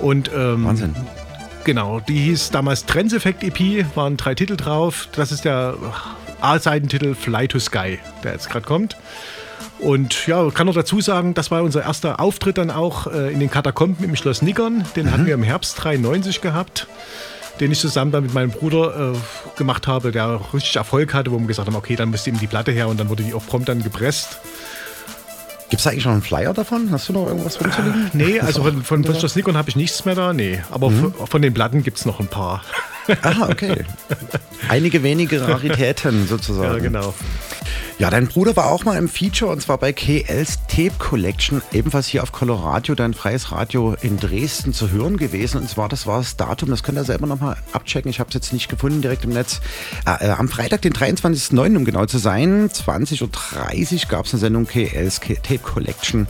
[0.00, 0.96] Und ähm, Wahnsinn.
[1.68, 5.06] Genau, die hieß damals Trends Effect EP, waren drei Titel drauf.
[5.12, 5.74] Das ist der
[6.40, 8.96] A-Seitentitel Fly to Sky, der jetzt gerade kommt.
[9.78, 13.38] Und ja, kann noch dazu sagen, das war unser erster Auftritt dann auch äh, in
[13.38, 14.86] den Katakomben im Schloss Nickern.
[14.96, 16.86] Den hatten wir im Herbst 93 gehabt,
[17.60, 21.38] den ich zusammen dann mit meinem Bruder äh, gemacht habe, der richtig Erfolg hatte, wo
[21.38, 23.44] wir gesagt haben, okay, dann müsste ihm die Platte her und dann wurde die auch
[23.46, 24.38] prompt dann gepresst.
[25.70, 26.90] Gibt es eigentlich noch einen Flyer davon?
[26.90, 28.10] Hast du noch irgendwas rumzuliegen?
[28.14, 29.02] Nee, also von, von,
[29.36, 30.62] Nickern habe ich nichts mehr da, nee.
[30.70, 31.12] Aber Mhm.
[31.12, 32.62] von, von den Platten gibt es noch ein paar.
[33.22, 33.84] Aha, okay.
[34.68, 36.74] Einige wenige Raritäten sozusagen.
[36.74, 37.14] Ja, genau.
[37.98, 42.06] Ja, dein Bruder war auch mal im Feature und zwar bei KL's Tape Collection, ebenfalls
[42.06, 45.60] hier auf Coloradio, dein freies Radio in Dresden zu hören gewesen.
[45.60, 48.08] Und zwar, das war das Datum, das könnt ihr selber nochmal abchecken.
[48.10, 49.60] Ich habe es jetzt nicht gefunden direkt im Netz.
[50.06, 53.22] Äh, äh, am Freitag, den 23.09., um genau zu sein, 20.30
[54.04, 56.28] Uhr gab es eine Sendung KL's K- Tape Collection.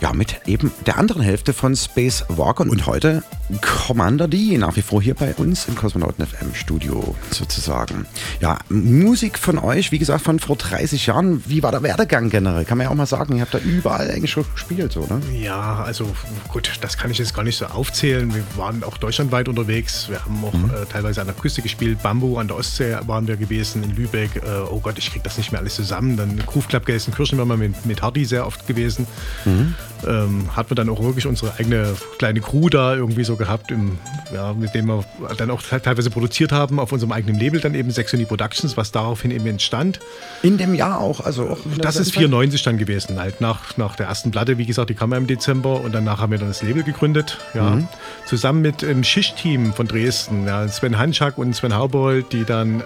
[0.00, 3.22] Ja, mit eben der anderen Hälfte von Space Walker und heute
[3.60, 8.06] Commander D, nach wie vor hier bei uns im Kosmonauten FM Studio sozusagen.
[8.40, 11.42] Ja, Musik von euch, wie gesagt, von vor 30 Jahren.
[11.46, 12.64] Wie war der Werdegang generell?
[12.64, 15.20] Kann man ja auch mal sagen, ihr habt da überall eigentlich schon gespielt, so, ne?
[15.38, 16.06] Ja, also
[16.48, 18.34] gut, das kann ich jetzt gar nicht so aufzählen.
[18.34, 20.08] Wir waren auch deutschlandweit unterwegs.
[20.08, 22.02] Wir haben auch äh, teilweise an der Küste gespielt.
[22.02, 24.36] Bambu an der Ostsee waren wir gewesen, in Lübeck.
[24.36, 24.40] Äh,
[24.70, 26.16] oh Gott, ich krieg das nicht mehr alles zusammen.
[26.16, 29.06] Dann Groove Club Gelsenkirchen waren wir mit, mit Hardy sehr oft gewesen.
[30.06, 33.98] Ähm, hatten wir dann auch wirklich unsere eigene kleine Crew da irgendwie so gehabt, im,
[34.34, 35.04] ja, mit dem wir
[35.36, 39.30] dann auch teilweise produziert haben auf unserem eigenen Label, dann eben Sexony Productions, was daraufhin
[39.30, 40.00] eben entstand.
[40.42, 44.06] In dem Jahr auch, also auch Das ist 94 dann gewesen, halt nach, nach der
[44.06, 46.62] ersten Platte, wie gesagt, die kam ja im Dezember und danach haben wir dann das
[46.62, 47.88] Label gegründet, ja, Mhm.
[48.26, 52.84] zusammen mit einem Schichtteam von Dresden, ja, Sven Hanschak und Sven Haubold, die dann äh,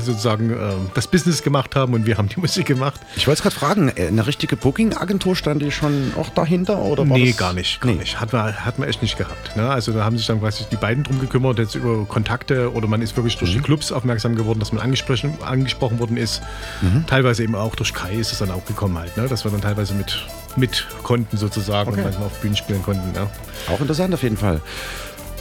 [0.00, 0.56] sozusagen äh,
[0.94, 3.00] das Business gemacht haben und wir haben die Musik gemacht.
[3.16, 6.78] Ich wollte es gerade fragen, äh, eine richtige Booking-Agentur stand die schon auch dahinter?
[6.78, 8.20] Oder nee, gar nicht, gar nicht.
[8.20, 9.56] Hat man, hat man echt nicht gehabt.
[9.56, 9.68] Ne?
[9.68, 13.02] Also da haben sich dann quasi die beiden drum gekümmert, jetzt über Kontakte oder man
[13.02, 13.58] ist wirklich durch Mhm.
[13.58, 16.42] die Clubs aufmerksam geworden, dass man angesprochen, angesprochen worden ist.
[16.82, 17.04] Mhm.
[17.06, 19.28] Teilweise eben auch durch Kai ist es dann auch gekommen halt, ne?
[19.28, 20.26] dass wir dann teilweise mit,
[20.56, 21.98] mit konnten sozusagen Okay.
[22.00, 23.14] und manchmal auf Bühnen spielen konnten.
[23.14, 23.28] Ja.
[23.72, 24.60] Auch interessant auf jeden Fall.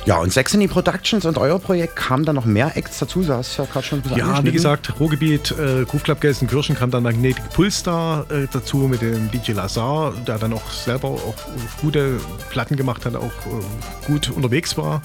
[0.05, 3.57] Ja, und Saxony Productions und euer Projekt kamen da noch mehr Acts dazu, du hast
[3.57, 7.49] ja gerade schon bisschen Ja, wie gesagt, Ruhrgebiet, äh, Groove Club Gelsenkirchen kam dann Magnetic
[7.49, 11.33] Pulse da äh, dazu mit dem DJ Lazar, der dann auch selber auch
[11.81, 12.19] gute
[12.51, 15.01] Platten gemacht hat, auch äh, gut unterwegs war.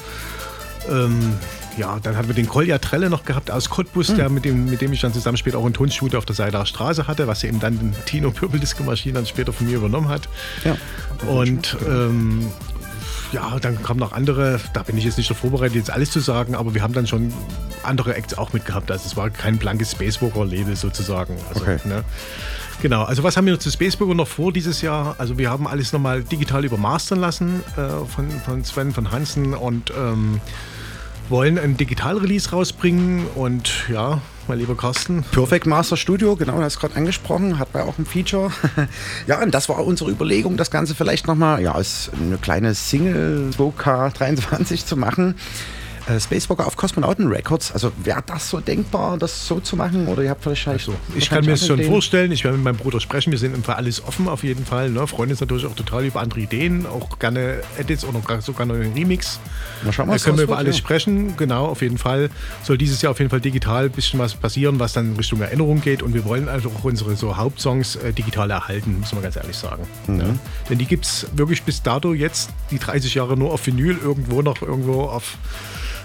[0.90, 1.32] Ähm,
[1.78, 4.16] ja, dann hatten wir den Kolja Trelle noch gehabt aus Cottbus, Hm.
[4.16, 6.66] der mit dem, mit dem ich dann zusammen später auch ein Tonstudio auf der Seidacher
[6.66, 10.28] Straße hatte, was eben dann den Tino Purpeldisco Maschine dann später von mir übernommen hat.
[10.64, 10.76] Ja.
[11.26, 12.48] Und ähm,
[13.32, 16.20] ja, dann kamen noch andere, da bin ich jetzt nicht so vorbereitet, jetzt alles zu
[16.20, 17.32] sagen, aber wir haben dann schon
[17.82, 18.90] andere Acts auch mitgehabt.
[18.90, 21.36] Also es war kein blankes Spacewalker-Label sozusagen.
[21.48, 21.78] Also, Okay.
[21.84, 22.04] ne?
[22.82, 25.14] Genau, also was haben wir zu Spacewalker noch vor dieses Jahr?
[25.18, 29.92] Also wir haben alles nochmal digital übermastern lassen äh, von, von Sven von Hansen und
[29.96, 30.40] ähm,
[31.28, 34.20] wollen ein Digital-Release rausbringen und ja,
[34.50, 35.22] mein lieber Carsten.
[35.30, 38.50] Perfect Master Studio, genau, du hast gerade angesprochen, hat bei auch ein Feature.
[39.28, 43.50] ja, und das war unsere Überlegung, das Ganze vielleicht nochmal ja, als eine kleine Single
[43.56, 45.36] 2K23 zu machen.
[46.10, 50.08] Äh, Spacewalker auf Kosmonauten Records, also wäre das so denkbar, das so zu machen?
[50.08, 50.66] Oder ihr habt vielleicht.
[50.66, 53.64] Also, Ich kann mir das schon vorstellen, ich werde mit meinem Bruder sprechen, wir sind
[53.64, 54.90] für alles offen auf jeden Fall.
[54.90, 55.06] Ne?
[55.06, 58.80] Freuen uns natürlich auch total über andere Ideen, auch gerne Edits oder gar- sogar neue
[58.94, 59.38] Remix.
[59.84, 60.80] Mal schauen, Da können wir über alles ja.
[60.80, 62.30] sprechen, genau, auf jeden Fall.
[62.64, 65.80] Soll dieses Jahr auf jeden Fall digital ein bisschen was passieren, was dann Richtung Erinnerung
[65.80, 66.02] geht.
[66.02, 69.56] Und wir wollen also auch unsere so Hauptsongs äh, digital erhalten, muss man ganz ehrlich
[69.56, 69.86] sagen.
[70.06, 70.16] Mhm.
[70.16, 70.38] Ne?
[70.68, 74.42] Denn die gibt es wirklich bis dato jetzt, die 30 Jahre nur auf Vinyl, irgendwo
[74.42, 75.36] noch irgendwo auf,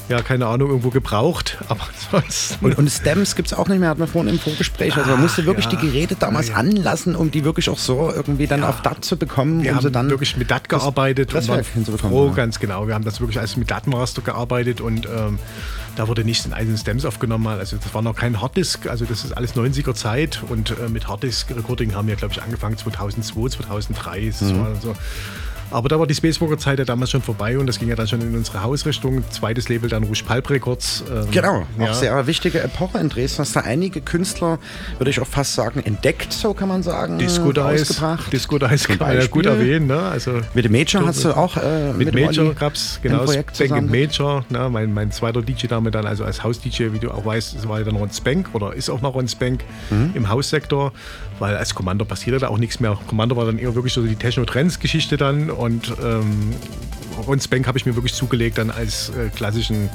[0.10, 1.58] ja, keine Ahnung, irgendwo gebraucht.
[1.68, 2.64] Aber ansonsten.
[2.66, 4.96] Und, und Stems gibt es auch nicht mehr, hatten wir vorhin im Vorgespräch.
[4.96, 5.72] Also man musste wirklich ja.
[5.72, 6.60] die Geräte damals Ja, ja.
[6.60, 9.64] anlassen, um die wirklich auch so irgendwie dann auf DAT zu bekommen.
[9.64, 12.12] Wir um haben dann wirklich mit DAT gearbeitet und waren Presswerk hinzubekommen.
[12.16, 12.88] froh, ganz genau.
[12.88, 15.40] Wir haben das wirklich alles mit DAT-Master gearbeitet und ähm,
[15.96, 17.48] da wurde nichts in einzelnen Stems aufgenommen.
[17.48, 21.08] Also das war noch kein Harddisk, also das ist alles 90er Zeit und äh, mit
[21.08, 24.28] Harddisk-Recording haben wir, glaube ich, angefangen 2002, 2003.
[24.28, 24.60] Das Mhm.
[24.60, 24.96] war so.
[25.72, 28.22] Aber da war die Spacewalker-Zeit ja damals schon vorbei und das ging ja dann schon
[28.22, 29.24] in unsere Hausrichtung.
[29.32, 31.04] Zweites Label dann Rouge Pulp Records.
[31.12, 31.94] ähm, Genau, auch ja.
[31.94, 33.40] sehr wichtige Epoche in Dresden.
[33.40, 34.60] Hast da einige Künstler,
[34.98, 37.18] würde ich auch fast sagen, entdeckt, so kann man sagen.
[37.18, 38.02] Disco Dice.
[38.32, 39.88] Disco Dice kann man ja gut erwähnen.
[39.88, 40.00] Ne?
[40.00, 43.56] Also, Mit dem Major hast du auch äh, mit, dem Major gab es genau Projekt
[43.56, 43.90] Spank zusammen.
[43.92, 47.80] Major, ne, mein, mein zweiter DJ-Name dann, also als Haus-DJ, wie du auch weißt, war
[47.80, 50.12] ja dann Ron Spank oder ist auch noch Ron Spank Mhm.
[50.14, 50.92] im Haussektor,
[51.40, 52.98] weil als Commander passierte da auch nichts mehr.
[53.08, 56.54] Commander war dann eher wirklich so die Techno-Trends-Geschichte dann und ähm,
[57.28, 59.90] Ron Spank habe ich mir wirklich zugelegt dann als äh, klassischen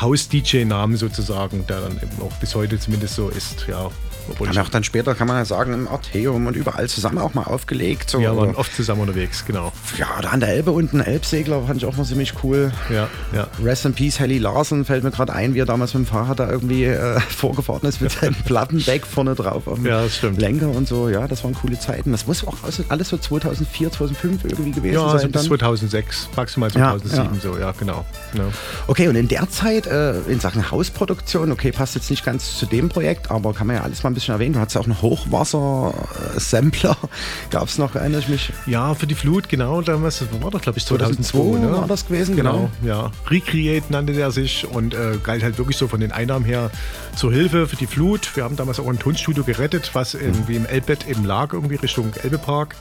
[0.00, 3.90] Haus-DJ-Namen sozusagen, der dann eben auch bis heute zumindest so ist, ja.
[4.30, 7.18] Obwohl Haben ja auch dann später, kann man ja sagen, im Arteum und überall zusammen
[7.18, 8.10] auch mal aufgelegt.
[8.10, 8.20] So.
[8.20, 9.72] wir waren oft zusammen unterwegs, genau.
[9.98, 12.72] Ja, da an der Elbe unten, Elbsegler, fand ich auch mal ziemlich cool.
[12.90, 13.46] Ja, ja.
[13.62, 16.38] Rest in Peace, Helly Larsen, fällt mir gerade ein, wie er damals mit dem Fahrrad
[16.40, 20.02] da irgendwie äh, vorgefahren ist mit seinem Plattendeck vorne drauf auf dem Ja.
[20.36, 21.08] Lenker und so.
[21.08, 22.12] Ja, das waren coole Zeiten.
[22.12, 22.56] Das muss auch
[22.88, 25.10] alles- so 2004, 2005 irgendwie gewesen Ja, sein.
[25.12, 25.44] also bis dann.
[25.46, 27.40] 2006, maximal Ja, 2007 ja.
[27.40, 28.04] so, ja, genau.
[28.34, 28.44] Ja.
[28.86, 32.66] Okay, und in der Zeit äh, in Sachen Hausproduktion, okay, passt jetzt nicht ganz zu
[32.66, 34.54] dem Projekt, aber kann man ja alles mal ein bisschen erwähnen.
[34.54, 36.96] Du hattest ja auch einen Hochwasser-Sampler.
[37.50, 38.52] Gab es noch, erinnere ich mich?
[38.66, 39.82] Ja, für die Flut, genau.
[39.82, 41.32] Damals das war doch, glaube ich, 2002.
[41.32, 41.72] 2002 ne?
[41.72, 42.70] war das gewesen, genau.
[42.82, 46.70] Ja, Recreate nannte der sich und äh, galt halt wirklich so von den Einnahmen her
[47.16, 48.36] zur Hilfe für die Flut.
[48.36, 52.12] Wir haben damals auch ein Tonstudio gerettet, was irgendwie im Elbbett eben lag, irgendwie Richtung
[52.22, 52.76] Elbepark.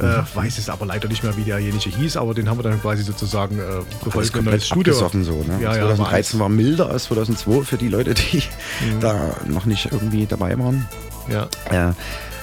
[0.00, 2.80] Äh, weiß es aber leider nicht mehr, wie derjenige hieß, aber den haben wir dann
[2.80, 4.92] quasi sozusagen äh, ein komplett Studio.
[4.92, 5.44] abgesoffen so.
[5.46, 5.58] Ne?
[5.60, 8.42] Ja, ja, war 2013 war milder als 2002 für die Leute, die
[9.00, 10.88] da noch nicht irgendwie dabei waren.
[11.28, 11.48] Ja.
[11.70, 11.92] Äh,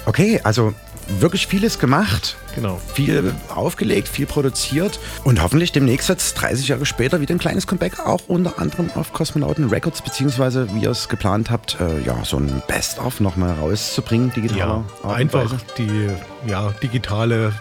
[0.06, 0.74] okay, also
[1.08, 2.38] wirklich vieles gemacht.
[2.56, 2.82] Genau.
[2.94, 8.00] Viel aufgelegt, viel produziert und hoffentlich demnächst jetzt 30 Jahre später wieder ein kleines Comeback,
[8.00, 12.38] auch unter anderem auf Kosmonauten Records, beziehungsweise wie ihr es geplant habt, äh, ja, so
[12.38, 16.10] ein Best-of nochmal rauszubringen, digitaler Ja, Art einfach die
[16.48, 17.54] ja, digitale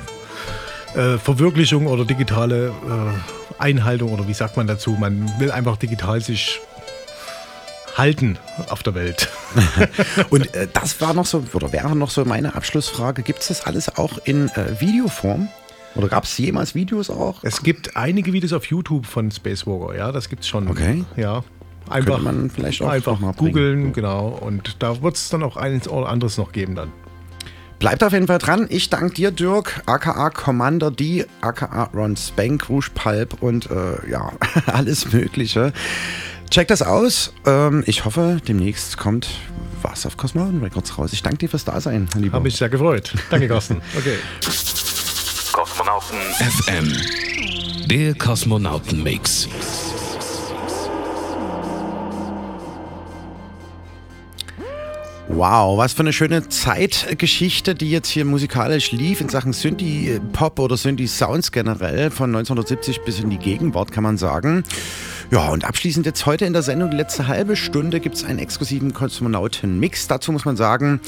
[0.94, 4.96] äh, Verwirklichung oder digitale äh, Einhaltung oder wie sagt man dazu?
[4.98, 6.60] Man will einfach digital sich
[7.96, 9.28] halten auf der Welt.
[10.30, 13.66] Und äh, das war noch so, oder wäre noch so meine Abschlussfrage, gibt es das
[13.66, 15.48] alles auch in äh, Videoform?
[15.94, 17.42] Oder gab es jemals Videos auch?
[17.42, 20.68] Es gibt einige Videos auf YouTube von Spacewalker, ja, das gibt's schon.
[20.68, 21.04] Okay.
[21.16, 21.42] Ja.
[21.88, 23.34] Einfach, Könnte man vielleicht auch einfach bringen.
[23.34, 24.28] googeln, genau.
[24.28, 26.92] Und da wird es dann auch eins oder anderes noch geben dann.
[27.78, 28.66] Bleibt auf jeden Fall dran.
[28.70, 34.32] Ich danke dir, Dirk, aka Commander D, aka Ron Spank, Rouge Pulp und äh, ja,
[34.66, 35.72] alles Mögliche.
[36.50, 37.32] Checkt das aus.
[37.44, 39.28] Ähm, ich hoffe, demnächst kommt
[39.82, 41.12] was auf Cosmonauten Records raus.
[41.12, 42.36] Ich danke dir fürs Dasein, mein Lieber.
[42.36, 43.14] Habe mich sehr gefreut.
[43.30, 43.80] Danke, Carsten.
[43.96, 44.16] Okay.
[45.52, 46.92] Kosmonauten FM.
[47.88, 49.48] Der Kosmonauten-Mix.
[55.28, 60.76] Wow, was für eine schöne Zeitgeschichte, die jetzt hier musikalisch lief in Sachen Synthie-Pop oder
[60.76, 64.64] Synthie-Sounds generell von 1970 bis in die Gegenwart, kann man sagen.
[65.30, 68.38] Ja, und abschließend jetzt heute in der Sendung, die letzte halbe Stunde, gibt es einen
[68.38, 70.06] exklusiven Kosmonauten-Mix.
[70.06, 71.00] Dazu muss man sagen,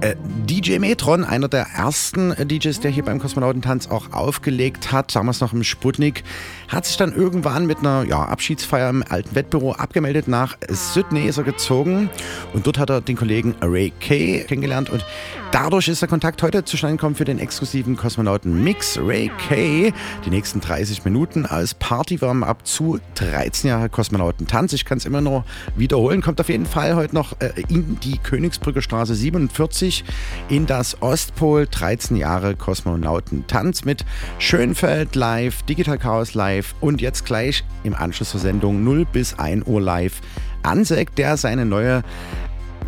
[0.00, 0.16] äh,
[0.46, 5.40] DJ Metron, einer der ersten äh, DJs, der hier beim Kosmonautentanz auch aufgelegt hat, damals
[5.40, 6.24] noch im Sputnik,
[6.70, 11.36] hat sich dann irgendwann mit einer ja, Abschiedsfeier im alten Wettbüro abgemeldet nach Sydney ist
[11.36, 12.08] er gezogen
[12.54, 15.04] und dort hat er den Kollegen Ray Kay kennengelernt und
[15.50, 19.92] dadurch ist der Kontakt heute zustande gekommen für den exklusiven Kosmonauten Mix Ray Kay.
[20.24, 24.72] Die nächsten 30 Minuten als Party ab zu 13 Jahre Kosmonautentanz.
[24.72, 25.44] Ich kann es immer nur
[25.76, 30.04] wiederholen, kommt auf jeden Fall heute noch äh, in die Königsbrücke Straße 47
[30.48, 34.04] in das Ostpol 13 Jahre Kosmonautentanz mit
[34.38, 39.66] Schönfeld live, Digital Chaos live und jetzt gleich im Anschluss zur Sendung 0 bis 1
[39.66, 40.20] Uhr live
[40.62, 42.02] Ansek, der seine neue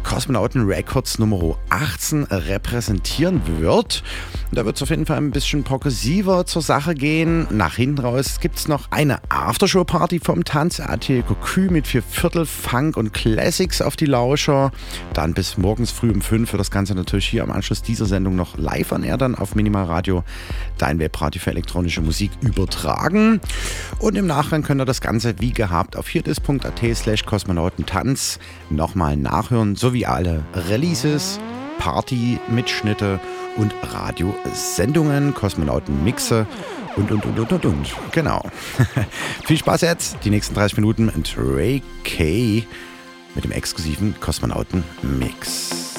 [0.03, 4.03] Kosmonauten Records Nummer 18 repräsentieren wird.
[4.54, 7.46] Da wird es auf jeden Fall ein bisschen progressiver zur Sache gehen.
[7.50, 10.78] Nach hinten raus gibt es noch eine Aftershow-Party vom Tanz.
[10.78, 14.70] Atelier Cocu mit vier Viertel Funk und Classics auf die Lauscher.
[15.14, 18.36] Dann bis morgens früh um 5 wird das Ganze natürlich hier am Anschluss dieser Sendung
[18.36, 20.22] noch live an dann auf Minimal Radio,
[20.76, 23.40] dein Webradio für elektronische Musik übertragen.
[24.00, 28.38] Und im Nachgang könnt ihr das Ganze wie gehabt auf hierdis.at slash kosmonautentanz
[28.68, 31.40] nochmal nachhören, sowie alle Releases,
[31.82, 33.18] Party-Mitschnitte
[33.56, 36.46] und Radiosendungen, Kosmonauten-Mixe
[36.94, 37.96] und, und, und, und, und, und.
[38.12, 38.40] Genau.
[39.44, 42.64] Viel Spaß jetzt, die nächsten 30 Minuten mit Ray K.
[43.34, 45.91] mit dem exklusiven Kosmonauten-Mix.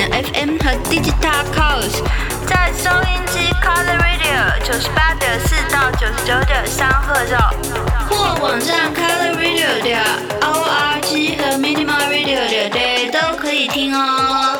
[0.00, 2.02] FM 和 Digital Chaos，
[2.46, 7.52] 在收音机 Color Radio 九十八点四到九十九点三赫兆，
[8.08, 10.00] 或网站 Color Radio 点
[10.40, 14.53] org 和 Minimal Radio 点 day 都可以听哦。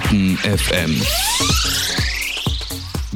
[0.00, 1.85] Kosmonauten FM.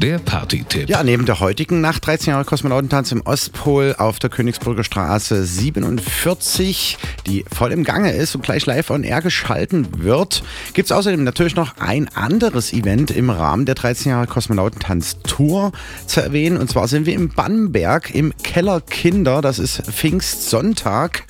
[0.03, 0.89] Der Party-Tipp.
[0.89, 6.97] Ja, neben der heutigen Nacht 13 Jahre Kosmonautentanz im Ostpol auf der Königsbrücker Straße 47,
[7.27, 11.23] die voll im Gange ist und gleich live on air geschalten wird, gibt es außerdem
[11.23, 15.71] natürlich noch ein anderes Event im Rahmen der 13 Jahre Kosmonautentanz Tour
[16.07, 16.57] zu erwähnen.
[16.57, 19.43] Und zwar sind wir im Bannberg im Keller Kinder.
[19.43, 21.25] Das ist Pfingstsonntag.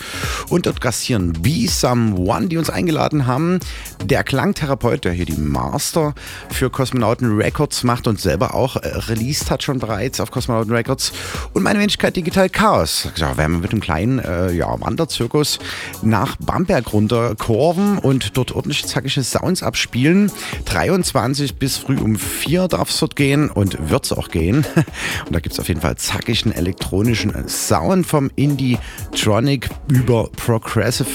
[0.49, 3.59] Und dort gastieren Be Someone, die uns eingeladen haben.
[4.05, 6.15] Der Klangtherapeut, der hier die Master
[6.51, 11.13] für Kosmonauten Records macht und selber auch äh, released hat schon bereits auf Kosmonauten Records.
[11.53, 13.09] Und meine Wenigkeit Digital Chaos.
[13.17, 15.59] Ja, werden wir mit einem kleinen äh, ja, Wanderzirkus
[16.03, 20.31] nach Bamberg runter kurven und dort ordentlich zackige Sounds abspielen.
[20.67, 24.65] 23 bis früh um 4 darf es dort gehen und wird es auch gehen.
[25.27, 31.07] Und da gibt es auf jeden Fall zackigen elektronischen Sound vom Indie-Tronic über Progressive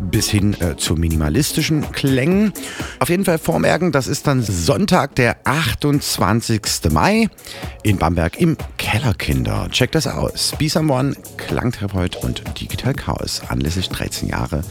[0.00, 2.52] bis hin äh, zu minimalistischen Klängen.
[2.98, 6.62] Auf jeden Fall vormerken, das ist dann Sonntag, der 28.
[6.90, 7.28] Mai
[7.82, 9.68] in Bamberg im Kellerkinder.
[9.70, 10.52] Checkt das aus.
[10.58, 14.62] Be Someone, Klangtherapeut und Digital Chaos anlässlich 13 Jahre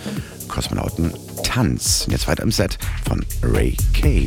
[0.47, 1.13] Kosmonauten
[1.43, 2.03] Tanz.
[2.05, 4.25] Und jetzt weiter im Set von Ray K.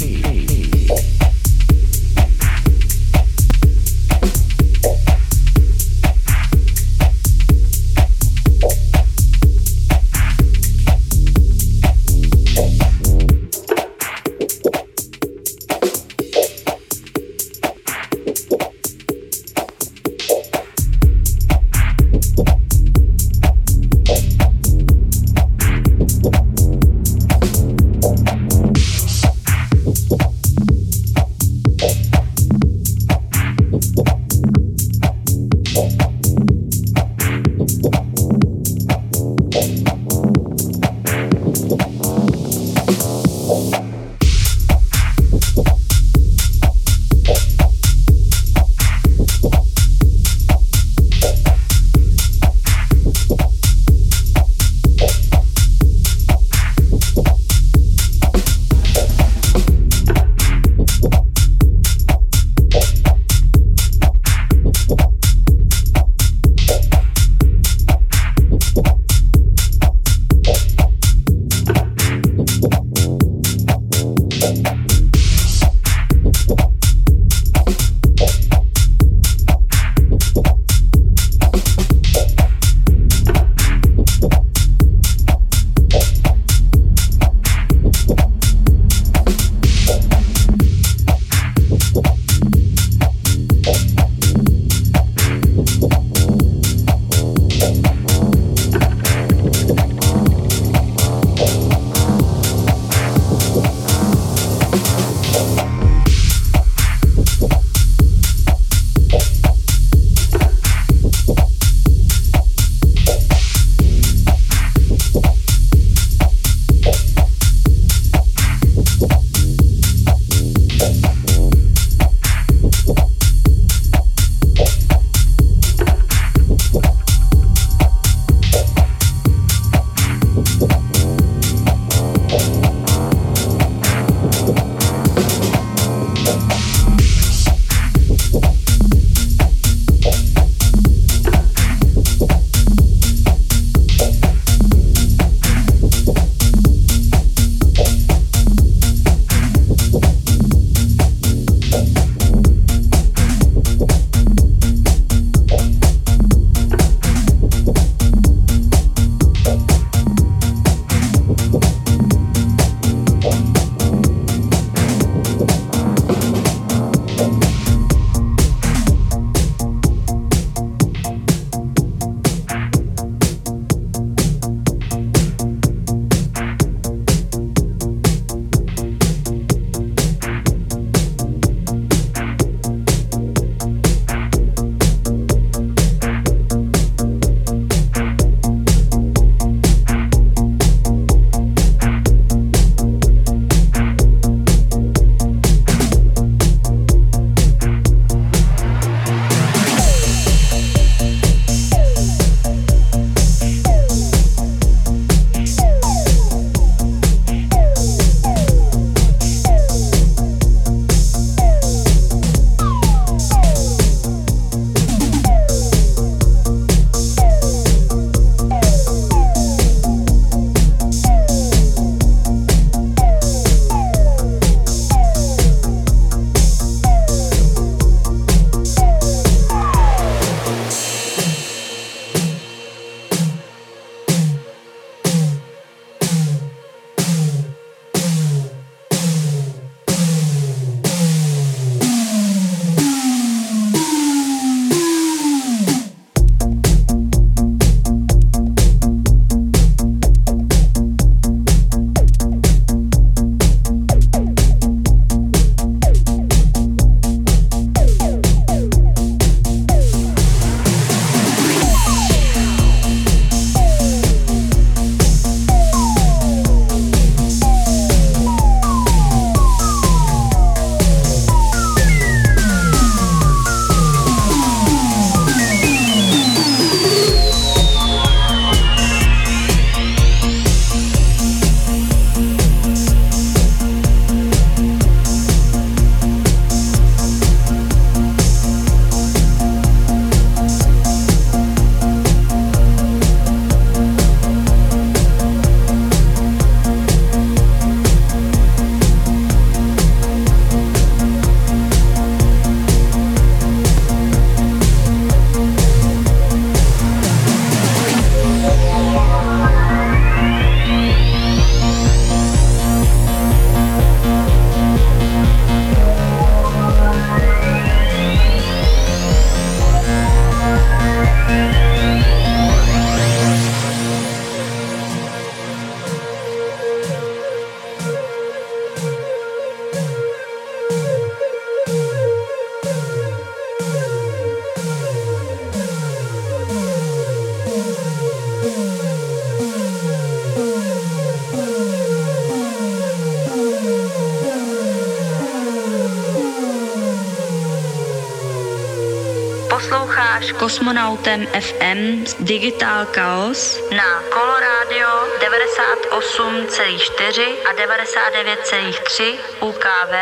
[351.09, 359.93] Kosmonautem FM Digital Chaos na Coloradio 98,4 a 99,3 UKV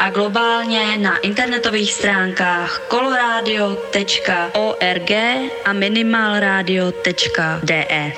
[0.00, 5.10] a globálně na internetových stránkách coloradio.org
[5.64, 8.12] a minimalradio.de.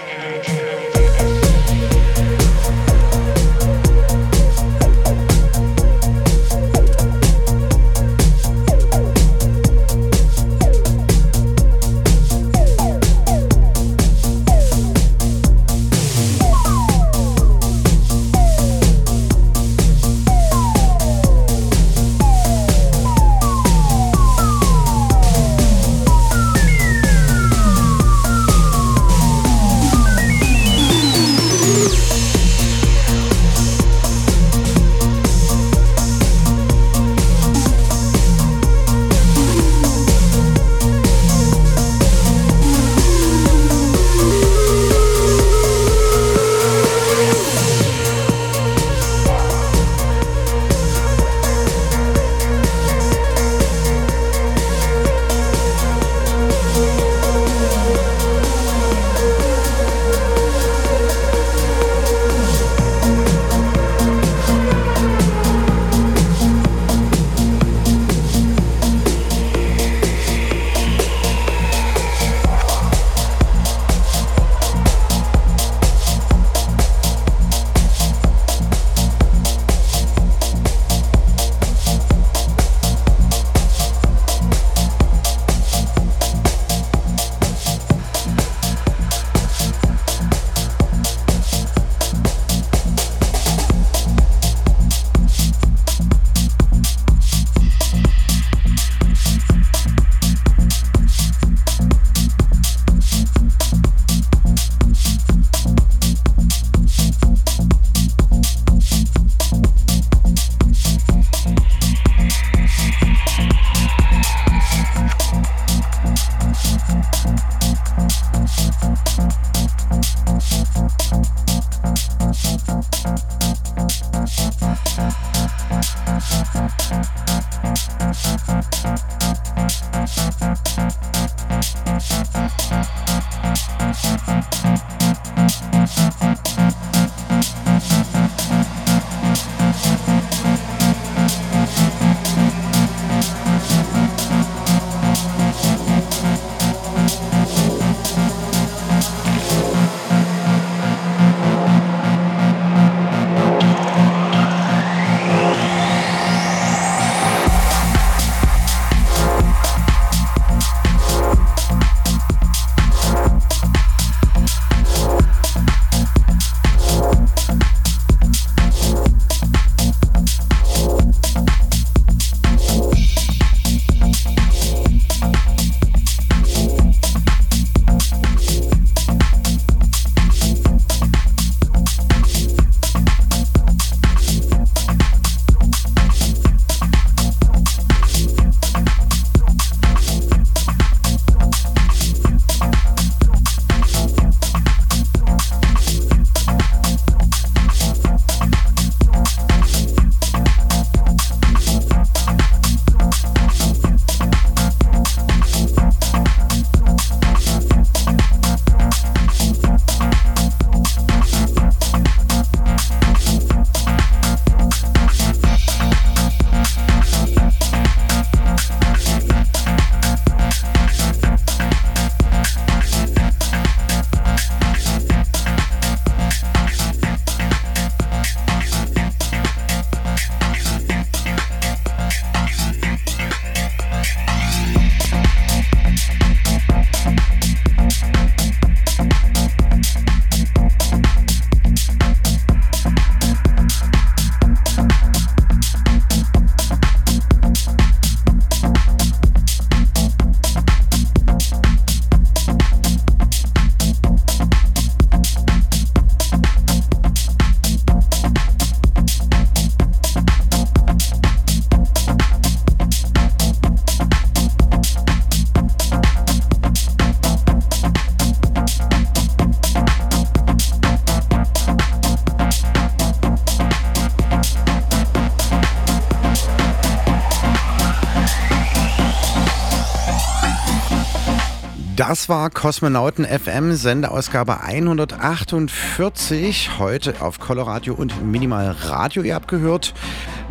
[282.20, 286.78] Das war Kosmonauten FM, Sendeausgabe 148.
[286.78, 289.22] Heute auf Coloradio und Minimal Radio.
[289.22, 289.94] Ihr habt gehört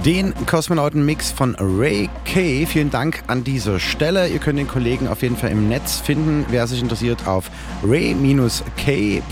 [0.03, 2.65] den Kosmonauten-Mix von Ray K.
[2.65, 4.29] Vielen Dank an dieser Stelle.
[4.29, 7.51] Ihr könnt den Kollegen auf jeden Fall im Netz finden, wer sich interessiert, auf
[7.83, 9.23] ray-k.web.app.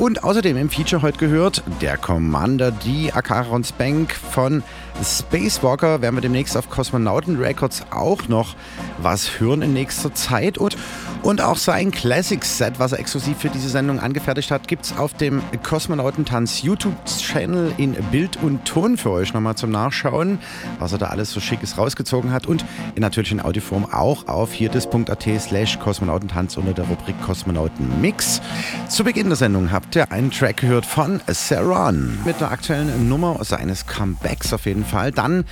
[0.00, 3.10] Und außerdem im Feature heute gehört der Commander D.
[3.12, 4.62] Akarons Bank von
[5.02, 6.02] Spacewalker.
[6.02, 8.54] Werden wir demnächst auf Kosmonauten Records auch noch
[8.98, 10.58] was hören in nächster Zeit.
[10.58, 10.76] Und,
[11.22, 15.12] und auch sein Classic-Set, was er exklusiv für diese Sendung angefertigt hat, gibt es auf
[15.14, 20.38] dem Kosmonautentanz YouTube-Channel in Bild und Ton für euch nochmal zum Nachschauen,
[20.78, 22.46] was er da alles so schickes rausgezogen hat.
[22.46, 22.64] Und
[22.94, 28.40] in natürlich in Audioform auch auf hierdis.at slash Kosmonautentanz unter der Rubrik Kosmonauten Mix.
[28.88, 33.38] Zu Beginn der Sendung habt ihr einen Track gehört von Saran mit der aktuellen Nummer
[33.42, 35.12] seines Comebacks auf jeden Fall.
[35.12, 35.44] Dann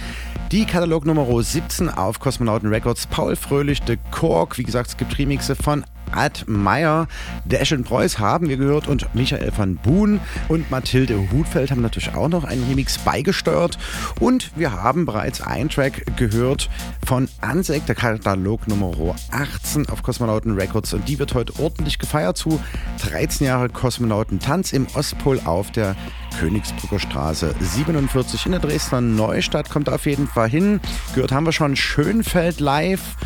[0.51, 3.07] die Katalognummer 17 auf Kosmonauten Records.
[3.07, 4.57] Paul Fröhlich, The Cork.
[4.57, 7.09] Wie gesagt, es gibt Remixe von Ad Meyer,
[7.44, 12.14] Dash and Preuß haben wir gehört und Michael van Boon und Mathilde Hutfeld haben natürlich
[12.14, 13.78] auch noch einen Remix beigesteuert.
[14.20, 16.68] Und wir haben bereits einen Track gehört
[17.06, 18.93] von Ansek, der Katalog Nummer
[19.30, 20.93] 18 auf Kosmonauten Records.
[20.94, 22.60] Und die wird heute ordentlich gefeiert zu
[23.02, 25.97] 13 Jahre Kosmonautentanz im Ostpol auf der
[26.39, 29.70] Königsbrücker Straße 47 in der Dresdner Neustadt.
[29.70, 30.80] Kommt auf jeden Fall hin.
[31.14, 33.16] Gehört haben wir schon Schönfeld live,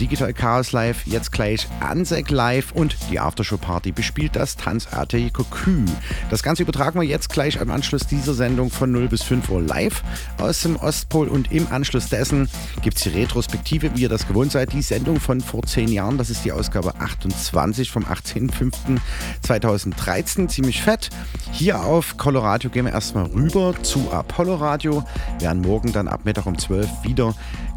[0.00, 5.86] Digital Chaos live, jetzt gleich Ansek live und die Aftershow-Party bespielt das Tanzatelier Cocu.
[6.28, 9.62] Das Ganze übertragen wir jetzt gleich am Anschluss dieser Sendung von 0 bis 5 Uhr
[9.62, 10.02] live
[10.38, 12.50] aus dem Ostpol und im Anschluss dessen
[12.82, 16.18] gibt es die Retrospektive, wie ihr das gewohnt seid, die Sendung von vor 10 Jahren.
[16.18, 20.48] Das ist die Ausgabe 28 vom 18.05.2013.
[20.48, 21.08] Ziemlich fett.
[21.52, 25.04] Hier auf Colorado gehen wir erstmal rüber zu Apollo Radio.
[25.38, 27.34] Wir werden morgen dann ab Mittag um 12 wieder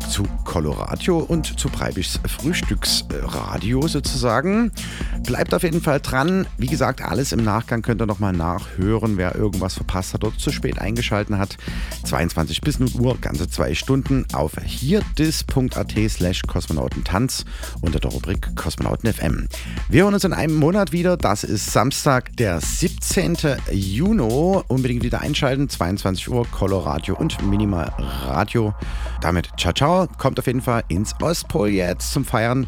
[0.10, 4.33] zu Colorado und zu Breibischs Frühstücksradio sozusagen.
[5.26, 6.48] Bleibt auf jeden Fall dran.
[6.58, 10.52] Wie gesagt, alles im Nachgang könnt ihr nochmal nachhören, wer irgendwas verpasst hat oder zu
[10.52, 11.58] spät eingeschalten hat.
[12.04, 17.46] 22 bis 0 Uhr, ganze zwei Stunden auf hierdis.at slash kosmonautentanz
[17.82, 19.48] unter der Rubrik Kosmonauten FM.
[19.88, 21.16] Wir hören uns in einem Monat wieder.
[21.16, 23.38] Das ist Samstag, der 17.
[23.72, 24.62] Juni.
[24.68, 25.70] Unbedingt wieder einschalten.
[25.70, 27.92] 22 Uhr, Coloradio und Minimal
[28.26, 28.74] Radio.
[29.22, 30.08] Damit ciao, ciao.
[30.18, 32.68] Kommt auf jeden Fall ins Ostpol jetzt zum Feiern.